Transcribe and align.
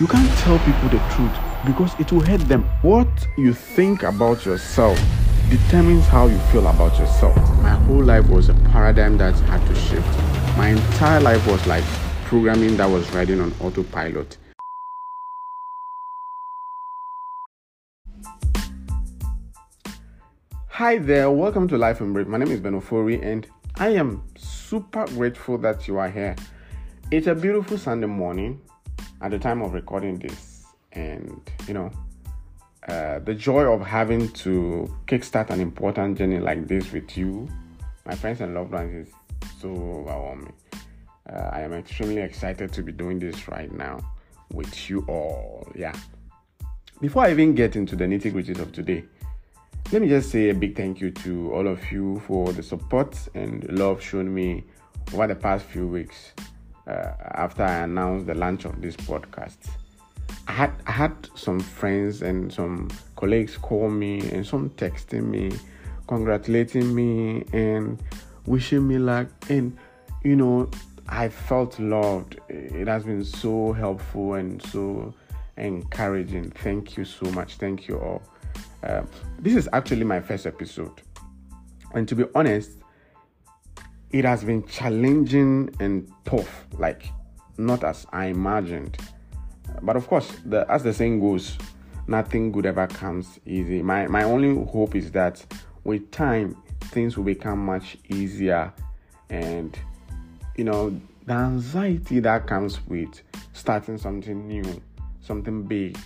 You 0.00 0.06
can't 0.06 0.30
tell 0.38 0.60
people 0.60 0.90
the 0.90 1.02
truth 1.10 1.36
because 1.66 1.92
it 1.98 2.12
will 2.12 2.20
hurt 2.20 2.42
them. 2.42 2.62
What 2.82 3.08
you 3.36 3.52
think 3.52 4.04
about 4.04 4.46
yourself 4.46 4.96
determines 5.50 6.06
how 6.06 6.28
you 6.28 6.38
feel 6.52 6.68
about 6.68 6.96
yourself. 7.00 7.34
My 7.62 7.70
whole 7.70 8.04
life 8.04 8.28
was 8.28 8.48
a 8.48 8.54
paradigm 8.70 9.18
that 9.18 9.34
had 9.40 9.66
to 9.66 9.74
shift. 9.74 10.06
My 10.56 10.68
entire 10.68 11.20
life 11.20 11.44
was 11.48 11.66
like 11.66 11.82
programming 12.26 12.76
that 12.76 12.88
was 12.88 13.10
riding 13.12 13.40
on 13.40 13.52
autopilot. 13.60 14.36
Hi 20.68 20.98
there, 20.98 21.28
welcome 21.28 21.66
to 21.66 21.76
Life 21.76 22.00
in 22.00 22.12
Brief. 22.12 22.28
My 22.28 22.38
name 22.38 22.52
is 22.52 22.60
Ben 22.60 22.80
Ofori 22.80 23.20
and 23.20 23.48
I 23.74 23.88
am 23.88 24.22
super 24.36 25.06
grateful 25.06 25.58
that 25.58 25.88
you 25.88 25.98
are 25.98 26.08
here. 26.08 26.36
It's 27.10 27.26
a 27.26 27.34
beautiful 27.34 27.78
Sunday 27.78 28.06
morning 28.06 28.60
at 29.20 29.30
the 29.30 29.38
time 29.38 29.62
of 29.62 29.72
recording 29.72 30.18
this, 30.18 30.64
and 30.92 31.40
you 31.66 31.74
know, 31.74 31.90
uh, 32.88 33.18
the 33.20 33.34
joy 33.34 33.62
of 33.62 33.84
having 33.84 34.28
to 34.30 34.92
kickstart 35.06 35.50
an 35.50 35.60
important 35.60 36.18
journey 36.18 36.38
like 36.38 36.66
this 36.68 36.92
with 36.92 37.16
you, 37.16 37.48
my 38.06 38.14
friends 38.14 38.40
and 38.40 38.54
loved 38.54 38.72
ones, 38.72 39.08
is 39.08 39.14
so 39.60 39.68
overwhelming. 39.68 40.52
Uh, 41.30 41.50
I 41.52 41.60
am 41.60 41.72
extremely 41.74 42.22
excited 42.22 42.72
to 42.72 42.82
be 42.82 42.92
doing 42.92 43.18
this 43.18 43.48
right 43.48 43.70
now 43.70 43.98
with 44.52 44.88
you 44.88 45.04
all. 45.08 45.70
Yeah. 45.74 45.94
Before 47.00 47.24
I 47.24 47.30
even 47.30 47.54
get 47.54 47.76
into 47.76 47.96
the 47.96 48.04
nitty 48.04 48.32
gritties 48.32 48.58
of 48.58 48.72
today, 48.72 49.04
let 49.92 50.02
me 50.02 50.08
just 50.08 50.30
say 50.30 50.50
a 50.50 50.54
big 50.54 50.76
thank 50.76 51.00
you 51.00 51.10
to 51.10 51.52
all 51.52 51.66
of 51.66 51.92
you 51.92 52.20
for 52.26 52.52
the 52.52 52.62
support 52.62 53.16
and 53.34 53.66
love 53.70 54.02
shown 54.02 54.32
me 54.32 54.64
over 55.12 55.26
the 55.26 55.34
past 55.34 55.64
few 55.64 55.86
weeks 55.86 56.32
after 56.88 57.62
I 57.62 57.84
announced 57.84 58.26
the 58.26 58.34
launch 58.34 58.64
of 58.64 58.80
this 58.80 58.96
podcast. 58.96 59.56
I 60.46 60.52
had 60.52 60.72
I 60.86 60.92
had 60.92 61.28
some 61.34 61.60
friends 61.60 62.22
and 62.22 62.52
some 62.52 62.88
colleagues 63.16 63.56
call 63.56 63.90
me 63.90 64.20
and 64.30 64.46
some 64.46 64.70
texting 64.70 65.24
me, 65.24 65.52
congratulating 66.06 66.94
me 66.94 67.44
and 67.52 68.02
wishing 68.46 68.88
me 68.88 68.98
luck. 68.98 69.28
And 69.50 69.76
you 70.24 70.36
know, 70.36 70.70
I 71.08 71.28
felt 71.28 71.78
loved. 71.78 72.40
It 72.48 72.88
has 72.88 73.04
been 73.04 73.24
so 73.24 73.72
helpful 73.72 74.34
and 74.34 74.62
so 74.62 75.14
encouraging. 75.56 76.50
Thank 76.50 76.96
you 76.96 77.04
so 77.04 77.30
much. 77.32 77.56
Thank 77.56 77.88
you 77.88 77.98
all. 77.98 78.22
Uh, 78.82 79.02
this 79.38 79.54
is 79.54 79.68
actually 79.72 80.04
my 80.04 80.20
first 80.20 80.46
episode, 80.46 81.02
and 81.94 82.08
to 82.08 82.14
be 82.14 82.24
honest, 82.34 82.77
it 84.10 84.24
has 84.24 84.44
been 84.44 84.66
challenging 84.66 85.74
and 85.80 86.10
tough, 86.24 86.66
like 86.72 87.10
not 87.56 87.84
as 87.84 88.06
I 88.12 88.26
imagined. 88.26 88.96
But 89.82 89.96
of 89.96 90.06
course, 90.06 90.32
the, 90.44 90.70
as 90.70 90.82
the 90.82 90.92
saying 90.92 91.20
goes, 91.20 91.58
nothing 92.06 92.50
good 92.50 92.66
ever 92.66 92.86
comes 92.86 93.38
easy. 93.46 93.82
My 93.82 94.06
my 94.06 94.24
only 94.24 94.64
hope 94.66 94.94
is 94.94 95.12
that 95.12 95.44
with 95.84 96.10
time, 96.10 96.56
things 96.84 97.16
will 97.16 97.24
become 97.24 97.64
much 97.64 97.98
easier, 98.08 98.72
and 99.30 99.78
you 100.56 100.64
know 100.64 100.98
the 101.26 101.34
anxiety 101.34 102.20
that 102.20 102.46
comes 102.46 102.84
with 102.86 103.20
starting 103.52 103.98
something 103.98 104.48
new, 104.48 104.82
something 105.20 105.64
big 105.64 105.98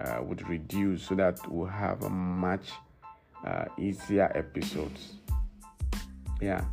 uh, 0.00 0.18
would 0.22 0.46
reduce 0.48 1.04
so 1.04 1.14
that 1.14 1.38
we'll 1.50 1.66
have 1.66 2.02
a 2.02 2.10
much 2.10 2.72
uh, 3.46 3.66
easier 3.78 4.30
episodes. 4.34 5.14
Yeah. 6.40 6.64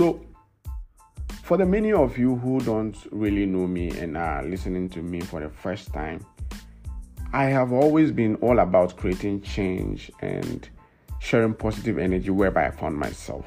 So, 0.00 0.18
for 1.42 1.58
the 1.58 1.66
many 1.66 1.92
of 1.92 2.16
you 2.16 2.36
who 2.36 2.58
don't 2.60 2.96
really 3.12 3.44
know 3.44 3.66
me 3.66 3.90
and 3.90 4.16
are 4.16 4.42
listening 4.42 4.88
to 4.88 5.02
me 5.02 5.20
for 5.20 5.40
the 5.40 5.50
first 5.50 5.92
time, 5.92 6.24
I 7.34 7.44
have 7.44 7.70
always 7.70 8.10
been 8.10 8.36
all 8.36 8.60
about 8.60 8.96
creating 8.96 9.42
change 9.42 10.10
and 10.20 10.66
sharing 11.18 11.52
positive 11.52 11.98
energy 11.98 12.30
wherever 12.30 12.60
I 12.60 12.70
found 12.70 12.96
myself. 12.96 13.44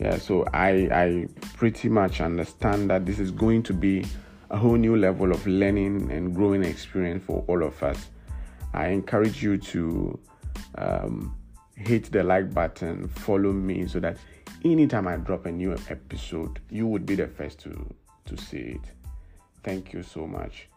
Yeah, 0.00 0.18
so 0.18 0.44
I 0.52 0.88
I 0.90 1.28
pretty 1.54 1.88
much 1.88 2.20
understand 2.20 2.90
that 2.90 3.06
this 3.06 3.20
is 3.20 3.30
going 3.30 3.62
to 3.62 3.72
be 3.72 4.04
a 4.50 4.56
whole 4.56 4.74
new 4.74 4.96
level 4.96 5.30
of 5.30 5.46
learning 5.46 6.10
and 6.10 6.34
growing 6.34 6.64
experience 6.64 7.22
for 7.24 7.44
all 7.46 7.62
of 7.62 7.80
us. 7.84 8.08
I 8.74 8.88
encourage 8.88 9.44
you 9.44 9.58
to 9.58 10.18
um, 10.74 11.37
hit 11.78 12.10
the 12.10 12.24
like 12.24 12.52
button, 12.52 13.08
follow 13.08 13.52
me 13.52 13.86
so 13.86 14.00
that 14.00 14.16
anytime 14.64 15.06
I 15.06 15.16
drop 15.16 15.46
a 15.46 15.52
new 15.52 15.74
episode, 15.88 16.58
you 16.70 16.86
would 16.86 17.06
be 17.06 17.14
the 17.14 17.28
first 17.28 17.60
to, 17.60 17.94
to 18.26 18.36
see 18.36 18.78
it. 18.78 18.80
Thank 19.62 19.92
you 19.92 20.02
so 20.02 20.26
much. 20.26 20.68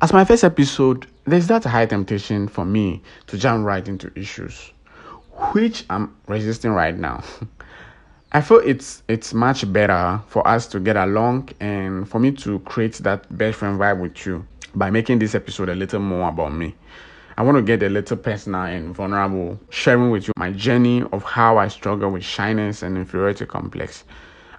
As 0.00 0.12
my 0.12 0.24
first 0.24 0.44
episode, 0.44 1.08
there's 1.24 1.48
that 1.48 1.64
high 1.64 1.86
temptation 1.86 2.46
for 2.46 2.64
me 2.64 3.02
to 3.26 3.36
jump 3.36 3.66
right 3.66 3.86
into 3.88 4.16
issues, 4.16 4.72
which 5.52 5.84
I'm 5.90 6.14
resisting 6.28 6.70
right 6.70 6.96
now. 6.96 7.24
I 8.30 8.42
feel 8.42 8.58
it's 8.58 9.02
it's 9.08 9.32
much 9.32 9.70
better 9.72 10.20
for 10.28 10.46
us 10.46 10.66
to 10.68 10.80
get 10.80 10.96
along 10.96 11.48
and 11.60 12.06
for 12.06 12.18
me 12.18 12.30
to 12.32 12.58
create 12.60 12.94
that 12.98 13.24
best 13.36 13.56
friend 13.58 13.80
vibe 13.80 14.00
with 14.00 14.26
you 14.26 14.46
by 14.74 14.90
making 14.90 15.18
this 15.18 15.34
episode 15.34 15.70
a 15.70 15.74
little 15.74 16.00
more 16.00 16.28
about 16.28 16.52
me. 16.52 16.74
I 17.38 17.42
want 17.42 17.56
to 17.56 17.62
get 17.62 17.82
a 17.82 17.88
little 17.88 18.18
personal 18.18 18.62
and 18.62 18.94
vulnerable, 18.94 19.58
sharing 19.70 20.10
with 20.10 20.26
you 20.28 20.34
my 20.36 20.50
journey 20.52 21.04
of 21.10 21.22
how 21.22 21.56
I 21.56 21.68
struggle 21.68 22.10
with 22.10 22.22
shyness 22.22 22.82
and 22.82 22.98
inferiority 22.98 23.46
complex. 23.46 24.04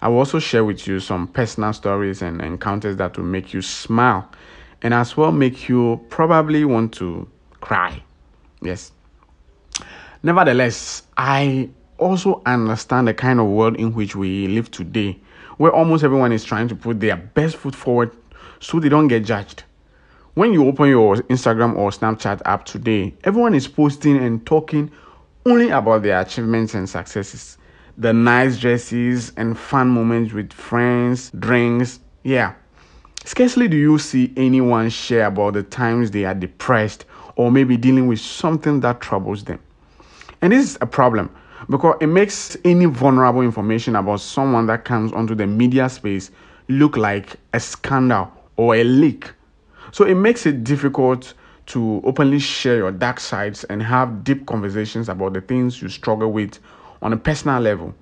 I 0.02 0.08
will 0.08 0.18
also 0.18 0.40
share 0.40 0.64
with 0.66 0.88
you 0.88 1.00
some 1.00 1.28
personal 1.28 1.74
stories 1.74 2.24
and 2.24 2.42
encounters 2.42 2.96
that 2.98 3.18
will 3.18 3.26
make 3.26 3.54
you 3.54 3.62
smile 3.62 4.32
and 4.82 4.96
as 4.96 5.16
well 5.16 5.32
make 5.32 5.70
you 5.70 6.04
probably 6.10 6.66
want 6.66 6.94
to 6.94 7.28
cry. 7.62 8.02
Yes. 8.62 8.94
Nevertheless, 10.24 11.04
I 11.18 11.70
also 12.00 12.42
understand 12.46 13.08
the 13.08 13.14
kind 13.14 13.40
of 13.40 13.48
world 13.48 13.76
in 13.76 13.94
which 13.94 14.16
we 14.16 14.48
live 14.48 14.72
today, 14.72 15.20
where 15.58 15.72
almost 15.72 16.04
everyone 16.04 16.32
is 16.32 16.44
trying 16.44 16.68
to 16.70 16.76
put 16.76 17.00
their 17.00 17.18
best 17.18 17.58
foot 17.58 17.76
forward 17.76 18.16
so 18.60 18.80
they 18.80 18.90
don't 18.90 19.08
get 19.08 19.26
judged. 19.26 19.64
When 20.34 20.54
you 20.54 20.66
open 20.68 20.90
your 20.90 21.18
Instagram 21.18 21.76
or 21.76 21.92
Snapchat 21.92 22.42
app 22.46 22.66
today, 22.66 23.14
everyone 23.24 23.54
is 23.56 23.68
posting 23.68 24.18
and 24.18 24.46
talking 24.46 24.92
only 25.46 25.70
about 25.70 26.04
their 26.04 26.20
achievements 26.20 26.74
and 26.74 26.88
successes, 26.90 27.58
the 27.98 28.14
nice 28.14 28.58
dresses 28.58 29.32
and 29.36 29.58
fun 29.58 29.90
moments 29.90 30.34
with 30.34 30.54
friends, 30.54 31.32
drinks. 31.40 32.00
Yeah. 32.24 32.54
Scarcely 33.26 33.68
do 33.68 33.76
you 33.76 33.98
see 34.00 34.34
anyone 34.38 34.90
share 34.90 35.26
about 35.26 35.54
the 35.54 35.64
times 35.64 36.12
they 36.12 36.26
are 36.26 36.34
depressed 36.34 37.06
or 37.36 37.52
maybe 37.52 37.78
dealing 37.78 38.08
with 38.08 38.20
something 38.20 38.80
that 38.82 39.02
troubles 39.02 39.44
them. 39.44 39.60
And 40.42 40.54
this 40.54 40.70
is 40.70 40.78
a 40.82 40.86
problem 40.86 41.30
because 41.70 41.96
it 42.00 42.08
makes 42.08 42.58
any 42.64 42.86
vulnerable 42.86 43.42
information 43.42 43.96
about 43.96 44.22
someone 44.22 44.66
that 44.68 44.86
comes 44.86 45.12
onto 45.12 45.36
the 45.36 45.48
media 45.48 45.90
space 45.90 46.32
look 46.68 46.96
like 46.98 47.36
a 47.54 47.60
scandal 47.60 48.32
or 48.56 48.76
a 48.76 48.84
leak. 48.84 49.32
So 49.92 50.06
it 50.06 50.16
makes 50.16 50.46
it 50.46 50.64
difficult 50.64 51.34
to 51.68 52.02
openly 52.04 52.40
share 52.40 52.78
your 52.78 52.92
dark 52.92 53.20
sides 53.20 53.64
and 53.66 53.82
have 53.82 54.24
deep 54.24 54.46
conversations 54.46 55.10
about 55.10 55.34
the 55.34 55.42
things 55.42 55.82
you 55.82 55.90
struggle 55.90 56.32
with 56.32 56.60
on 57.02 57.14
a 57.14 57.18
personal 57.18 57.60
level. 57.62 57.94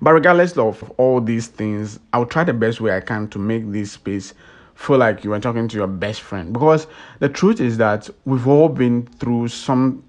But 0.00 0.12
regardless 0.12 0.56
of 0.56 0.90
all 0.98 1.20
these 1.20 1.48
things, 1.48 1.98
I'll 2.12 2.26
try 2.26 2.44
the 2.44 2.52
best 2.52 2.80
way 2.80 2.96
I 2.96 3.00
can 3.00 3.28
to 3.28 3.38
make 3.38 3.70
this 3.72 3.92
space 3.92 4.34
feel 4.74 4.98
like 4.98 5.24
you 5.24 5.32
are 5.32 5.40
talking 5.40 5.68
to 5.68 5.76
your 5.76 5.86
best 5.86 6.20
friend. 6.20 6.52
Because 6.52 6.86
the 7.20 7.28
truth 7.28 7.60
is 7.60 7.76
that 7.78 8.08
we've 8.24 8.46
all 8.46 8.68
been 8.68 9.06
through 9.18 9.48
some 9.48 10.04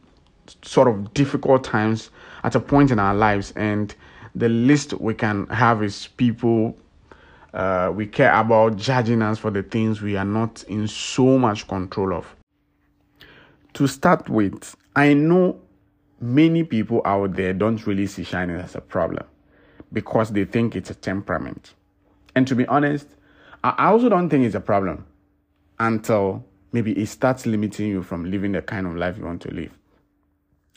sort 0.62 0.88
of 0.88 1.14
difficult 1.14 1.64
times 1.64 2.12
at 2.46 2.54
a 2.54 2.60
point 2.60 2.92
in 2.92 3.00
our 3.00 3.16
lives, 3.16 3.52
and 3.56 3.96
the 4.36 4.48
least 4.48 4.94
we 4.94 5.16
can 5.16 5.48
have 5.48 5.84
is 5.84 6.08
people 6.16 6.78
uh, 7.56 7.92
we 7.94 8.06
care 8.06 8.34
about 8.36 8.78
judging 8.78 9.24
us 9.24 9.40
for 9.40 9.50
the 9.50 9.64
things 9.64 10.02
we 10.02 10.16
are 10.16 10.26
not 10.26 10.62
in 10.64 10.88
so 10.88 11.40
much 11.40 11.68
control 11.68 12.14
of. 12.14 12.36
To 13.74 13.88
start 13.88 14.30
with, 14.30 14.76
I 14.96 15.14
know 15.14 15.60
many 16.22 16.64
people 16.64 17.02
out 17.04 17.34
there 17.34 17.52
don't 17.52 17.86
really 17.88 18.06
see 18.06 18.24
shyness 18.24 18.64
as 18.64 18.76
a 18.76 18.82
problem 18.82 19.26
because 19.92 20.32
they 20.32 20.46
think 20.46 20.76
it's 20.76 20.92
a 20.92 20.96
temperament. 20.96 21.74
And 22.36 22.48
to 22.48 22.56
be 22.56 22.68
honest, 22.68 23.08
I 23.64 23.88
also 23.88 24.08
don't 24.08 24.30
think 24.30 24.46
it's 24.46 24.56
a 24.56 24.60
problem 24.60 25.06
until 25.80 26.46
maybe 26.74 26.92
it 26.92 27.08
starts 27.08 27.48
limiting 27.48 27.88
you 27.88 28.04
from 28.04 28.30
living 28.30 28.52
the 28.52 28.62
kind 28.62 28.86
of 28.86 28.96
life 28.96 29.18
you 29.18 29.26
want 29.26 29.42
to 29.44 29.52
live. 29.52 29.72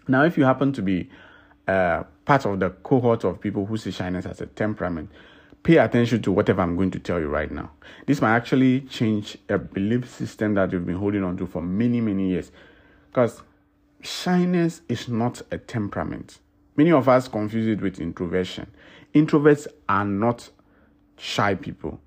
Now, 0.07 0.25
if 0.25 0.39
you 0.39 0.45
happen 0.45 0.73
to 0.73 0.83
be 0.83 1.11
uh, 1.69 2.03
part 2.25 2.47
of 2.47 2.59
the 2.59 2.71
cohort 2.71 3.25
of 3.25 3.41
people 3.41 3.67
who 3.67 3.77
see 3.77 3.91
shyness 3.91 4.27
as 4.27 4.41
a 4.41 4.47
temperament, 4.47 5.11
pay 5.63 5.77
attention 5.77 6.23
to 6.23 6.33
whatever 6.33 6.63
I'm 6.63 6.77
going 6.77 6.91
to 6.93 6.99
tell 6.99 7.21
you 7.21 7.29
right 7.29 7.51
now. 7.51 7.71
This 8.07 8.21
might 8.21 8.35
actually 8.35 8.81
change 8.83 9.37
a 9.49 9.59
belief 9.59 10.09
system 10.11 10.55
that 10.55 10.73
you've 10.73 10.87
been 10.87 10.97
holding 10.97 11.23
on 11.23 11.37
to 11.37 11.47
for 11.47 11.63
many, 11.63 12.01
many 12.01 12.31
years. 12.31 12.51
Because 13.11 13.43
shyness 14.03 14.81
is 14.89 15.09
not 15.09 15.43
a 15.51 15.59
temperament. 15.59 16.39
Many 16.77 16.93
of 16.93 17.09
us 17.09 17.29
confuse 17.29 17.67
it 17.67 17.83
with 17.83 18.01
introversion. 18.01 18.71
Introverts 19.15 19.67
are 19.89 20.05
not 20.05 20.49
shy 21.19 21.55
people. 21.55 22.01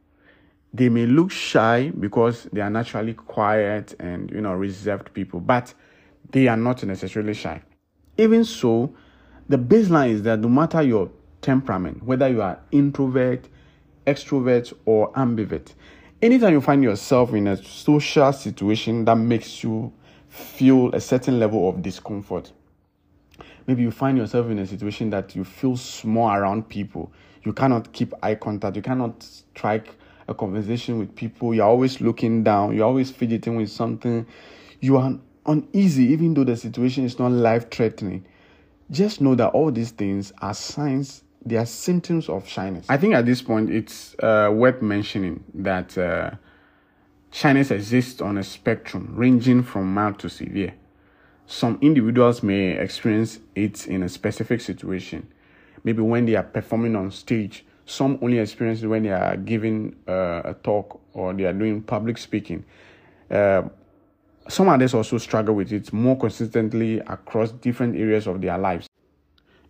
They 0.74 0.88
may 0.90 1.06
look 1.06 1.32
shy 1.32 1.90
because 1.90 2.48
they 2.54 2.62
are 2.62 2.70
naturally 2.70 3.14
quiet 3.14 3.94
and 4.00 4.32
you 4.32 4.40
know 4.40 4.54
reserved 4.54 5.14
people, 5.14 5.42
but 5.42 5.74
they 6.32 6.48
are 6.48 6.56
not 6.56 6.84
necessarily 6.84 7.34
shy. 7.34 7.62
Even 8.18 8.46
so, 8.46 8.96
the 9.52 9.58
baseline 9.58 10.12
is 10.12 10.24
that 10.24 10.40
no 10.40 10.48
matter 10.48 10.82
your 10.82 11.12
temperament, 11.42 12.02
whether 12.04 12.30
you 12.30 12.42
are 12.42 12.58
introvert, 12.72 13.50
extrovert, 14.08 14.74
or 14.86 15.12
ambivert, 15.12 15.74
anytime 16.22 16.54
you 16.54 16.62
find 16.62 16.82
yourself 16.82 17.34
in 17.34 17.48
a 17.48 17.58
social 17.62 18.32
situation 18.32 19.04
that 19.04 19.16
makes 19.16 19.62
you 19.62 19.92
feel 20.30 20.94
a 20.96 21.02
certain 21.02 21.38
level 21.38 21.68
of 21.68 21.82
discomfort, 21.82 22.54
maybe 23.68 23.82
you 23.82 23.92
find 23.92 24.18
yourself 24.18 24.50
in 24.50 24.58
a 24.60 24.66
situation 24.66 25.10
that 25.10 25.36
you 25.36 25.44
feel 25.44 25.76
small 25.76 26.34
around 26.34 26.70
people, 26.70 27.12
you 27.44 27.52
cannot 27.52 27.92
keep 27.92 28.14
eye 28.24 28.36
contact, 28.36 28.78
you 28.78 28.82
cannot 28.82 29.22
strike 29.22 29.96
a 30.30 30.34
conversation 30.34 30.98
with 30.98 31.14
people, 31.14 31.54
you're 31.54 31.68
always 31.68 32.00
looking 32.00 32.42
down, 32.42 32.74
you're 32.74 32.86
always 32.86 33.12
fidgeting 33.12 33.58
with 33.58 33.70
something, 33.70 34.26
you 34.80 34.96
are 34.96 35.20
uneasy, 35.46 36.06
even 36.06 36.34
though 36.34 36.46
the 36.46 36.56
situation 36.56 37.04
is 37.04 37.20
not 37.20 37.32
life 37.34 37.70
threatening. 37.70 38.24
Just 38.92 39.22
know 39.22 39.36
that 39.36 39.50
all 39.50 39.72
these 39.72 39.92
things 39.92 40.34
are 40.42 40.54
signs, 40.54 41.24
they 41.46 41.56
are 41.56 41.66
symptoms 41.66 42.28
of 42.28 42.48
shyness. 42.48 42.86
I 42.90 42.98
think 42.98 43.14
at 43.14 43.26
this 43.26 43.42
point 43.42 43.70
it's 43.70 44.16
uh, 44.20 44.52
worth 44.54 44.82
mentioning 44.82 45.44
that 45.54 45.98
uh, 45.98 46.32
shyness 47.32 47.72
exists 47.72 48.22
on 48.22 48.38
a 48.38 48.44
spectrum 48.44 49.14
ranging 49.16 49.64
from 49.64 49.94
mild 49.94 50.20
to 50.20 50.30
severe. 50.30 50.74
Some 51.48 51.78
individuals 51.82 52.44
may 52.44 52.78
experience 52.78 53.40
it 53.56 53.88
in 53.88 54.04
a 54.04 54.10
specific 54.10 54.60
situation, 54.62 55.28
maybe 55.84 56.02
when 56.02 56.26
they 56.26 56.36
are 56.36 56.44
performing 56.44 56.96
on 56.96 57.12
stage. 57.12 57.66
Some 57.86 58.20
only 58.22 58.40
experience 58.40 58.84
it 58.84 58.88
when 58.88 59.04
they 59.04 59.12
are 59.12 59.36
giving 59.38 59.96
uh, 60.08 60.42
a 60.46 60.54
talk 60.64 61.02
or 61.14 61.34
they 61.34 61.46
are 61.46 61.54
doing 61.54 61.82
public 61.82 62.18
speaking. 62.18 62.64
Uh, 63.30 63.64
some 64.52 64.70
others 64.70 64.94
also 64.94 65.18
struggle 65.18 65.56
with 65.56 65.72
it 65.72 65.92
more 65.94 66.18
consistently 66.18 67.00
across 67.00 67.52
different 67.52 67.96
areas 67.96 68.28
of 68.28 68.42
their 68.42 68.58
lives. 68.58 68.88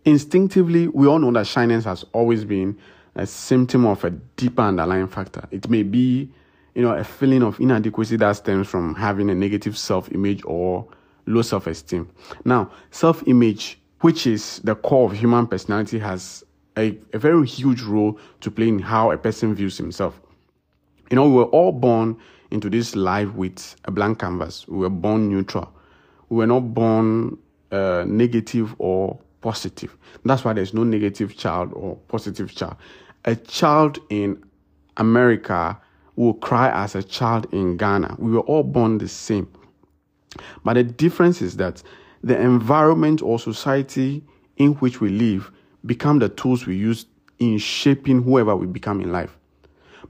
Instinctively, 0.04 0.88
we 0.88 1.06
all 1.06 1.18
know 1.18 1.32
that 1.32 1.46
shyness 1.46 1.84
has 1.84 2.04
always 2.12 2.44
been 2.44 2.76
a 3.14 3.26
symptom 3.26 3.86
of 3.86 4.02
a 4.04 4.10
deeper 4.10 4.62
underlying 4.62 5.06
factor. 5.06 5.46
It 5.50 5.68
may 5.68 5.82
be, 5.82 6.30
you 6.74 6.82
know, 6.82 6.94
a 6.94 7.04
feeling 7.04 7.42
of 7.42 7.60
inadequacy 7.60 8.16
that 8.16 8.32
stems 8.32 8.68
from 8.68 8.94
having 8.94 9.30
a 9.30 9.34
negative 9.34 9.78
self-image 9.78 10.42
or 10.44 10.88
low 11.26 11.42
self-esteem. 11.42 12.08
Now, 12.44 12.70
self-image, 12.90 13.78
which 14.00 14.26
is 14.26 14.60
the 14.64 14.74
core 14.74 15.10
of 15.10 15.16
human 15.16 15.46
personality, 15.46 15.98
has 16.00 16.42
a, 16.76 16.98
a 17.12 17.18
very 17.18 17.46
huge 17.46 17.82
role 17.82 18.18
to 18.40 18.50
play 18.50 18.68
in 18.68 18.80
how 18.80 19.12
a 19.12 19.18
person 19.18 19.54
views 19.54 19.76
himself. 19.76 20.20
You 21.10 21.16
know, 21.16 21.28
we 21.28 21.34
were 21.34 21.44
all 21.44 21.72
born 21.72 22.16
into 22.52 22.68
this 22.68 22.94
life 22.94 23.32
with 23.34 23.76
a 23.86 23.90
blank 23.90 24.20
canvas. 24.20 24.68
We 24.68 24.78
were 24.78 24.90
born 24.90 25.28
neutral. 25.28 25.72
We 26.28 26.36
were 26.36 26.46
not 26.46 26.74
born 26.74 27.38
uh, 27.70 28.04
negative 28.06 28.74
or 28.78 29.18
positive. 29.40 29.96
That's 30.24 30.44
why 30.44 30.52
there's 30.52 30.74
no 30.74 30.84
negative 30.84 31.36
child 31.36 31.72
or 31.72 31.96
positive 32.08 32.54
child. 32.54 32.76
A 33.24 33.34
child 33.34 33.98
in 34.10 34.42
America 34.98 35.80
will 36.16 36.34
cry 36.34 36.70
as 36.70 36.94
a 36.94 37.02
child 37.02 37.46
in 37.52 37.76
Ghana. 37.76 38.16
We 38.18 38.32
were 38.32 38.40
all 38.40 38.62
born 38.62 38.98
the 38.98 39.08
same. 39.08 39.48
But 40.64 40.74
the 40.74 40.84
difference 40.84 41.42
is 41.42 41.56
that 41.56 41.82
the 42.22 42.38
environment 42.40 43.22
or 43.22 43.38
society 43.38 44.22
in 44.58 44.74
which 44.74 45.00
we 45.00 45.08
live 45.08 45.50
become 45.86 46.18
the 46.18 46.28
tools 46.28 46.66
we 46.66 46.76
use 46.76 47.06
in 47.38 47.58
shaping 47.58 48.22
whoever 48.22 48.54
we 48.54 48.66
become 48.66 49.00
in 49.00 49.10
life. 49.10 49.36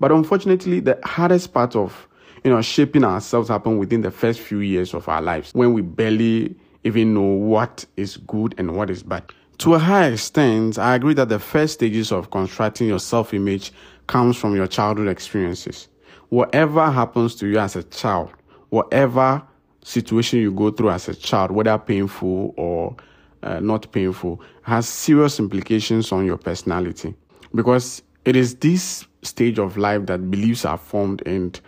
But 0.00 0.12
unfortunately, 0.12 0.80
the 0.80 0.98
hardest 1.04 1.54
part 1.54 1.76
of 1.76 2.08
you 2.44 2.50
know, 2.50 2.60
shaping 2.62 3.04
ourselves 3.04 3.48
happen 3.48 3.78
within 3.78 4.02
the 4.02 4.10
first 4.10 4.40
few 4.40 4.58
years 4.58 4.94
of 4.94 5.08
our 5.08 5.22
lives 5.22 5.52
when 5.54 5.72
we 5.72 5.82
barely 5.82 6.54
even 6.84 7.14
know 7.14 7.20
what 7.22 7.84
is 7.96 8.16
good 8.16 8.54
and 8.58 8.76
what 8.76 8.90
is 8.90 9.02
bad. 9.02 9.24
To 9.58 9.74
a 9.74 9.78
high 9.78 10.06
extent, 10.08 10.78
I 10.78 10.96
agree 10.96 11.14
that 11.14 11.28
the 11.28 11.38
first 11.38 11.74
stages 11.74 12.10
of 12.10 12.30
constructing 12.30 12.88
your 12.88 12.98
self 12.98 13.32
image 13.32 13.72
comes 14.08 14.36
from 14.36 14.56
your 14.56 14.66
childhood 14.66 15.08
experiences. 15.08 15.88
Whatever 16.30 16.90
happens 16.90 17.34
to 17.36 17.46
you 17.46 17.58
as 17.58 17.76
a 17.76 17.84
child, 17.84 18.30
whatever 18.70 19.42
situation 19.84 20.40
you 20.40 20.50
go 20.50 20.70
through 20.70 20.90
as 20.90 21.08
a 21.08 21.14
child, 21.14 21.50
whether 21.50 21.76
painful 21.78 22.54
or 22.56 22.96
uh, 23.42 23.60
not 23.60 23.90
painful, 23.92 24.40
has 24.62 24.88
serious 24.88 25.38
implications 25.38 26.10
on 26.10 26.26
your 26.26 26.38
personality. 26.38 27.14
Because 27.54 28.02
it 28.24 28.34
is 28.34 28.56
this 28.56 29.06
stage 29.22 29.58
of 29.58 29.76
life 29.76 30.06
that 30.06 30.30
beliefs 30.30 30.64
are 30.64 30.78
formed 30.78 31.22
and 31.26 31.60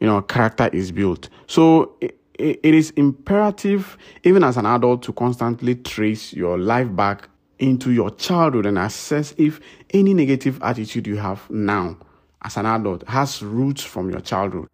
you 0.00 0.06
know, 0.06 0.22
character 0.22 0.68
is 0.72 0.92
built. 0.92 1.28
So 1.46 1.96
it, 2.00 2.18
it 2.34 2.74
is 2.74 2.90
imperative, 2.90 3.96
even 4.24 4.42
as 4.44 4.56
an 4.56 4.66
adult, 4.66 5.02
to 5.04 5.12
constantly 5.12 5.76
trace 5.76 6.32
your 6.32 6.58
life 6.58 6.94
back 6.94 7.28
into 7.58 7.92
your 7.92 8.10
childhood 8.10 8.66
and 8.66 8.78
assess 8.78 9.34
if 9.38 9.60
any 9.90 10.12
negative 10.12 10.60
attitude 10.62 11.06
you 11.06 11.16
have 11.16 11.48
now 11.50 11.96
as 12.42 12.56
an 12.56 12.66
adult 12.66 13.06
has 13.08 13.42
roots 13.42 13.82
from 13.82 14.10
your 14.10 14.20
childhood. 14.20 14.68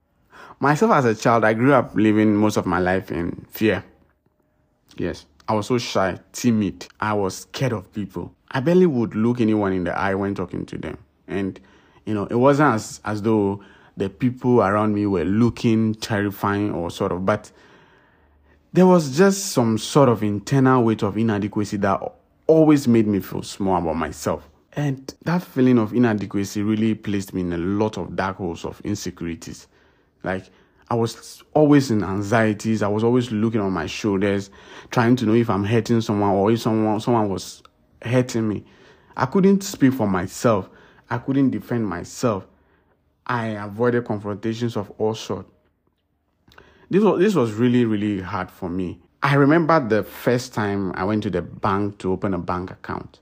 Myself 0.59 0.93
as 0.93 1.05
a 1.05 1.15
child, 1.15 1.45
I 1.45 1.55
grew 1.55 1.73
up 1.73 1.95
living 1.95 2.37
most 2.37 2.57
of 2.57 2.67
my 2.67 2.79
life 2.79 3.11
in 3.11 3.47
fear. 3.51 3.85
Yes, 4.97 5.27
I 5.49 5.55
was 5.55 5.69
so 5.69 5.79
shy, 5.79 6.19
timid. 6.33 6.87
I 7.01 7.13
was 7.15 7.39
scared 7.39 7.73
of 7.73 7.93
people. 7.93 8.35
I 8.51 8.61
barely 8.61 8.87
would 8.87 9.15
look 9.15 9.41
anyone 9.41 9.73
in 9.73 9.85
the 9.85 9.97
eye 9.97 10.15
when 10.15 10.35
talking 10.35 10.67
to 10.67 10.79
them. 10.79 10.99
And, 11.29 11.59
you 12.05 12.15
know, 12.15 12.27
it 12.27 12.35
wasn't 12.35 12.75
as, 12.75 13.01
as 13.05 13.23
though 13.23 13.63
the 13.97 14.09
people 14.09 14.63
around 14.63 14.95
me 14.95 15.07
were 15.07 15.25
looking 15.25 15.95
terrifying 15.95 16.73
or 16.73 16.91
sort 16.91 17.13
of, 17.13 17.25
but 17.25 17.51
there 18.73 18.87
was 18.87 19.17
just 19.17 19.47
some 19.47 19.79
sort 19.79 20.09
of 20.09 20.23
internal 20.23 20.85
weight 20.85 21.03
of 21.03 21.19
inadequacy 21.19 21.77
that 21.79 22.01
always 22.47 22.87
made 22.87 23.07
me 23.07 23.21
feel 23.21 23.43
small 23.43 23.79
about 23.79 23.97
myself. 23.97 24.49
And 24.75 25.13
that 25.25 25.43
feeling 25.43 25.79
of 25.79 25.93
inadequacy 25.93 26.63
really 26.63 26.95
placed 26.95 27.35
me 27.35 27.41
in 27.41 27.53
a 27.53 27.59
lot 27.59 27.99
of 27.99 28.15
dark 28.15 28.37
holes 28.37 28.65
of 28.65 28.81
insecurities. 28.83 29.67
Like, 30.23 30.45
I 30.89 30.95
was 30.95 31.43
always 31.55 31.91
in 31.91 32.03
anxieties. 32.03 32.83
I 32.83 32.89
was 32.89 33.05
always 33.05 33.31
looking 33.31 33.61
on 33.61 33.73
my 33.73 33.87
shoulders, 33.87 34.51
trying 34.91 35.17
to 35.17 35.27
know 35.27 35.35
if 35.35 35.49
I'm 35.49 35.65
hurting 35.65 36.01
someone 36.01 36.31
or 36.31 36.51
if 36.51 36.61
someone 36.61 37.01
someone 37.01 37.29
was 37.29 37.63
hurting 38.03 38.49
me. 38.49 38.65
I 39.17 39.27
couldn't 39.27 39.63
speak 39.63 39.95
for 39.95 40.09
myself. 40.09 40.69
I 41.09 41.19
couldn't 41.19 41.51
defend 41.51 41.87
myself. 41.87 42.47
I 43.31 43.51
avoided 43.51 44.07
confrontations 44.07 44.77
of 44.77 44.91
all 44.99 45.15
sorts. 45.15 45.49
This 46.91 47.01
was, 47.01 47.21
this 47.21 47.37
was 47.37 47.53
really, 47.53 47.85
really 47.85 48.21
hard 48.21 48.51
for 48.51 48.69
me. 48.69 48.99
I 49.23 49.35
remember 49.35 49.79
the 49.79 50.03
first 50.03 50.53
time 50.53 50.93
I 50.97 51.05
went 51.05 51.23
to 51.23 51.31
the 51.31 51.41
bank 51.41 51.99
to 51.99 52.11
open 52.11 52.35
a 52.35 52.39
bank 52.39 52.73
account. 52.73 53.21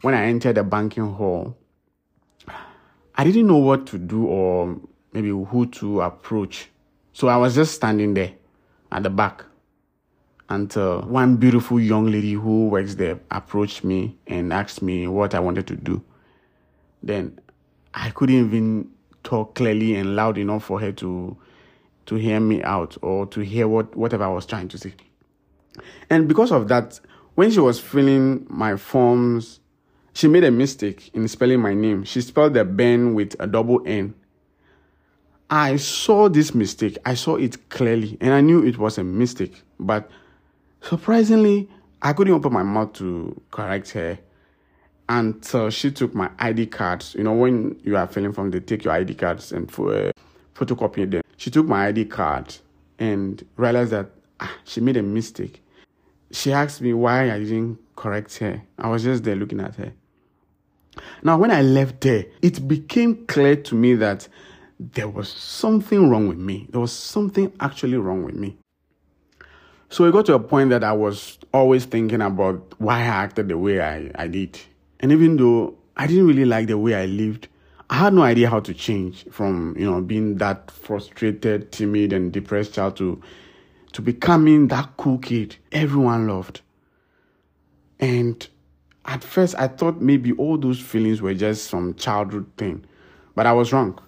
When 0.00 0.14
I 0.14 0.24
entered 0.24 0.56
the 0.56 0.64
banking 0.64 1.12
hall, 1.12 1.56
I 3.14 3.22
didn't 3.22 3.46
know 3.46 3.58
what 3.58 3.86
to 3.86 3.98
do 3.98 4.26
or 4.26 4.80
maybe 5.12 5.28
who 5.28 5.66
to 5.66 6.00
approach. 6.00 6.68
So 7.12 7.28
I 7.28 7.36
was 7.36 7.54
just 7.54 7.72
standing 7.72 8.14
there 8.14 8.32
at 8.90 9.04
the 9.04 9.10
back 9.10 9.44
until 10.48 11.02
one 11.02 11.36
beautiful 11.36 11.78
young 11.78 12.10
lady 12.10 12.32
who 12.32 12.66
works 12.66 12.96
there 12.96 13.20
approached 13.30 13.84
me 13.84 14.18
and 14.26 14.52
asked 14.52 14.82
me 14.82 15.06
what 15.06 15.36
I 15.36 15.38
wanted 15.38 15.68
to 15.68 15.76
do. 15.76 16.02
Then 17.00 17.38
I 17.94 18.10
couldn't 18.10 18.34
even 18.34 18.90
talk 19.26 19.56
clearly 19.56 19.96
and 19.96 20.14
loud 20.16 20.38
enough 20.38 20.64
for 20.64 20.80
her 20.80 20.92
to 20.92 21.36
to 22.06 22.14
hear 22.14 22.38
me 22.38 22.62
out 22.62 22.96
or 23.02 23.26
to 23.26 23.40
hear 23.40 23.66
what 23.66 23.94
whatever 23.96 24.24
I 24.24 24.28
was 24.28 24.46
trying 24.46 24.68
to 24.68 24.78
say. 24.78 24.94
And 26.08 26.28
because 26.28 26.52
of 26.52 26.68
that, 26.68 26.98
when 27.34 27.50
she 27.50 27.58
was 27.58 27.80
filling 27.80 28.46
my 28.48 28.76
forms, 28.76 29.60
she 30.14 30.28
made 30.28 30.44
a 30.44 30.50
mistake 30.50 31.10
in 31.12 31.26
spelling 31.28 31.60
my 31.60 31.74
name. 31.74 32.04
She 32.04 32.20
spelled 32.20 32.54
the 32.54 32.64
Ben 32.64 33.14
with 33.14 33.34
a 33.40 33.46
double 33.46 33.82
N. 33.84 34.14
I 35.50 35.76
saw 35.76 36.28
this 36.28 36.54
mistake. 36.54 36.96
I 37.04 37.14
saw 37.14 37.36
it 37.36 37.68
clearly 37.68 38.16
and 38.20 38.32
I 38.32 38.40
knew 38.40 38.64
it 38.64 38.78
was 38.78 38.96
a 38.96 39.04
mistake. 39.04 39.62
But 39.78 40.08
surprisingly, 40.80 41.68
I 42.00 42.12
couldn't 42.12 42.32
open 42.32 42.52
my 42.52 42.62
mouth 42.62 42.92
to 42.94 43.40
correct 43.50 43.90
her 43.90 44.18
until 45.08 45.70
she 45.70 45.90
took 45.90 46.14
my 46.14 46.30
ID 46.38 46.66
cards. 46.66 47.14
You 47.16 47.24
know, 47.24 47.32
when 47.32 47.78
you 47.84 47.96
are 47.96 48.06
filling 48.06 48.32
form, 48.32 48.50
they 48.50 48.60
take 48.60 48.84
your 48.84 48.94
ID 48.94 49.14
cards 49.14 49.52
and 49.52 49.70
for 49.70 49.94
uh, 49.94 50.12
photocopy 50.54 51.10
them. 51.10 51.22
She 51.36 51.50
took 51.50 51.66
my 51.66 51.86
ID 51.88 52.06
card 52.06 52.54
and 52.98 53.44
realized 53.56 53.92
that 53.92 54.10
ah, 54.40 54.52
she 54.64 54.80
made 54.80 54.96
a 54.96 55.02
mistake. 55.02 55.62
She 56.32 56.52
asked 56.52 56.80
me 56.80 56.92
why 56.92 57.30
I 57.30 57.38
didn't 57.38 57.78
correct 57.94 58.36
her. 58.38 58.62
I 58.78 58.88
was 58.88 59.04
just 59.04 59.24
there 59.24 59.36
looking 59.36 59.60
at 59.60 59.76
her. 59.76 59.92
Now, 61.22 61.38
when 61.38 61.50
I 61.50 61.62
left 61.62 62.00
there, 62.00 62.26
it 62.42 62.66
became 62.66 63.26
clear 63.26 63.56
to 63.56 63.74
me 63.74 63.94
that 63.96 64.28
there 64.78 65.08
was 65.08 65.28
something 65.28 66.10
wrong 66.10 66.28
with 66.28 66.38
me. 66.38 66.66
There 66.70 66.80
was 66.80 66.92
something 66.92 67.52
actually 67.60 67.96
wrong 67.96 68.24
with 68.24 68.34
me. 68.34 68.56
So 69.88 70.04
it 70.04 70.12
got 70.12 70.26
to 70.26 70.34
a 70.34 70.40
point 70.40 70.70
that 70.70 70.82
I 70.82 70.92
was 70.92 71.38
always 71.54 71.84
thinking 71.84 72.20
about 72.20 72.74
why 72.78 72.98
I 72.98 73.06
acted 73.06 73.48
the 73.48 73.56
way 73.56 73.80
I, 73.80 74.10
I 74.14 74.26
did. 74.26 74.58
And 75.00 75.12
even 75.12 75.36
though 75.36 75.76
I 75.96 76.06
didn't 76.06 76.26
really 76.26 76.44
like 76.44 76.66
the 76.66 76.78
way 76.78 76.94
I 76.94 77.06
lived, 77.06 77.48
I 77.88 77.96
had 77.96 78.14
no 78.14 78.22
idea 78.22 78.50
how 78.50 78.60
to 78.60 78.74
change 78.74 79.24
from, 79.30 79.76
you 79.78 79.88
know, 79.88 80.00
being 80.00 80.36
that 80.36 80.70
frustrated, 80.70 81.70
timid, 81.70 82.12
and 82.12 82.32
depressed 82.32 82.74
child 82.74 82.96
to 82.96 83.20
to 83.92 84.02
becoming 84.02 84.68
that 84.68 84.90
cool 84.98 85.16
kid 85.16 85.56
everyone 85.72 86.28
loved. 86.28 86.60
And 87.98 88.46
at 89.06 89.24
first 89.24 89.54
I 89.58 89.68
thought 89.68 90.02
maybe 90.02 90.32
all 90.32 90.58
those 90.58 90.80
feelings 90.80 91.22
were 91.22 91.32
just 91.32 91.70
some 91.70 91.94
childhood 91.94 92.50
thing. 92.58 92.84
But 93.34 93.46
I 93.46 93.52
was 93.52 93.72
wrong. 93.72 93.98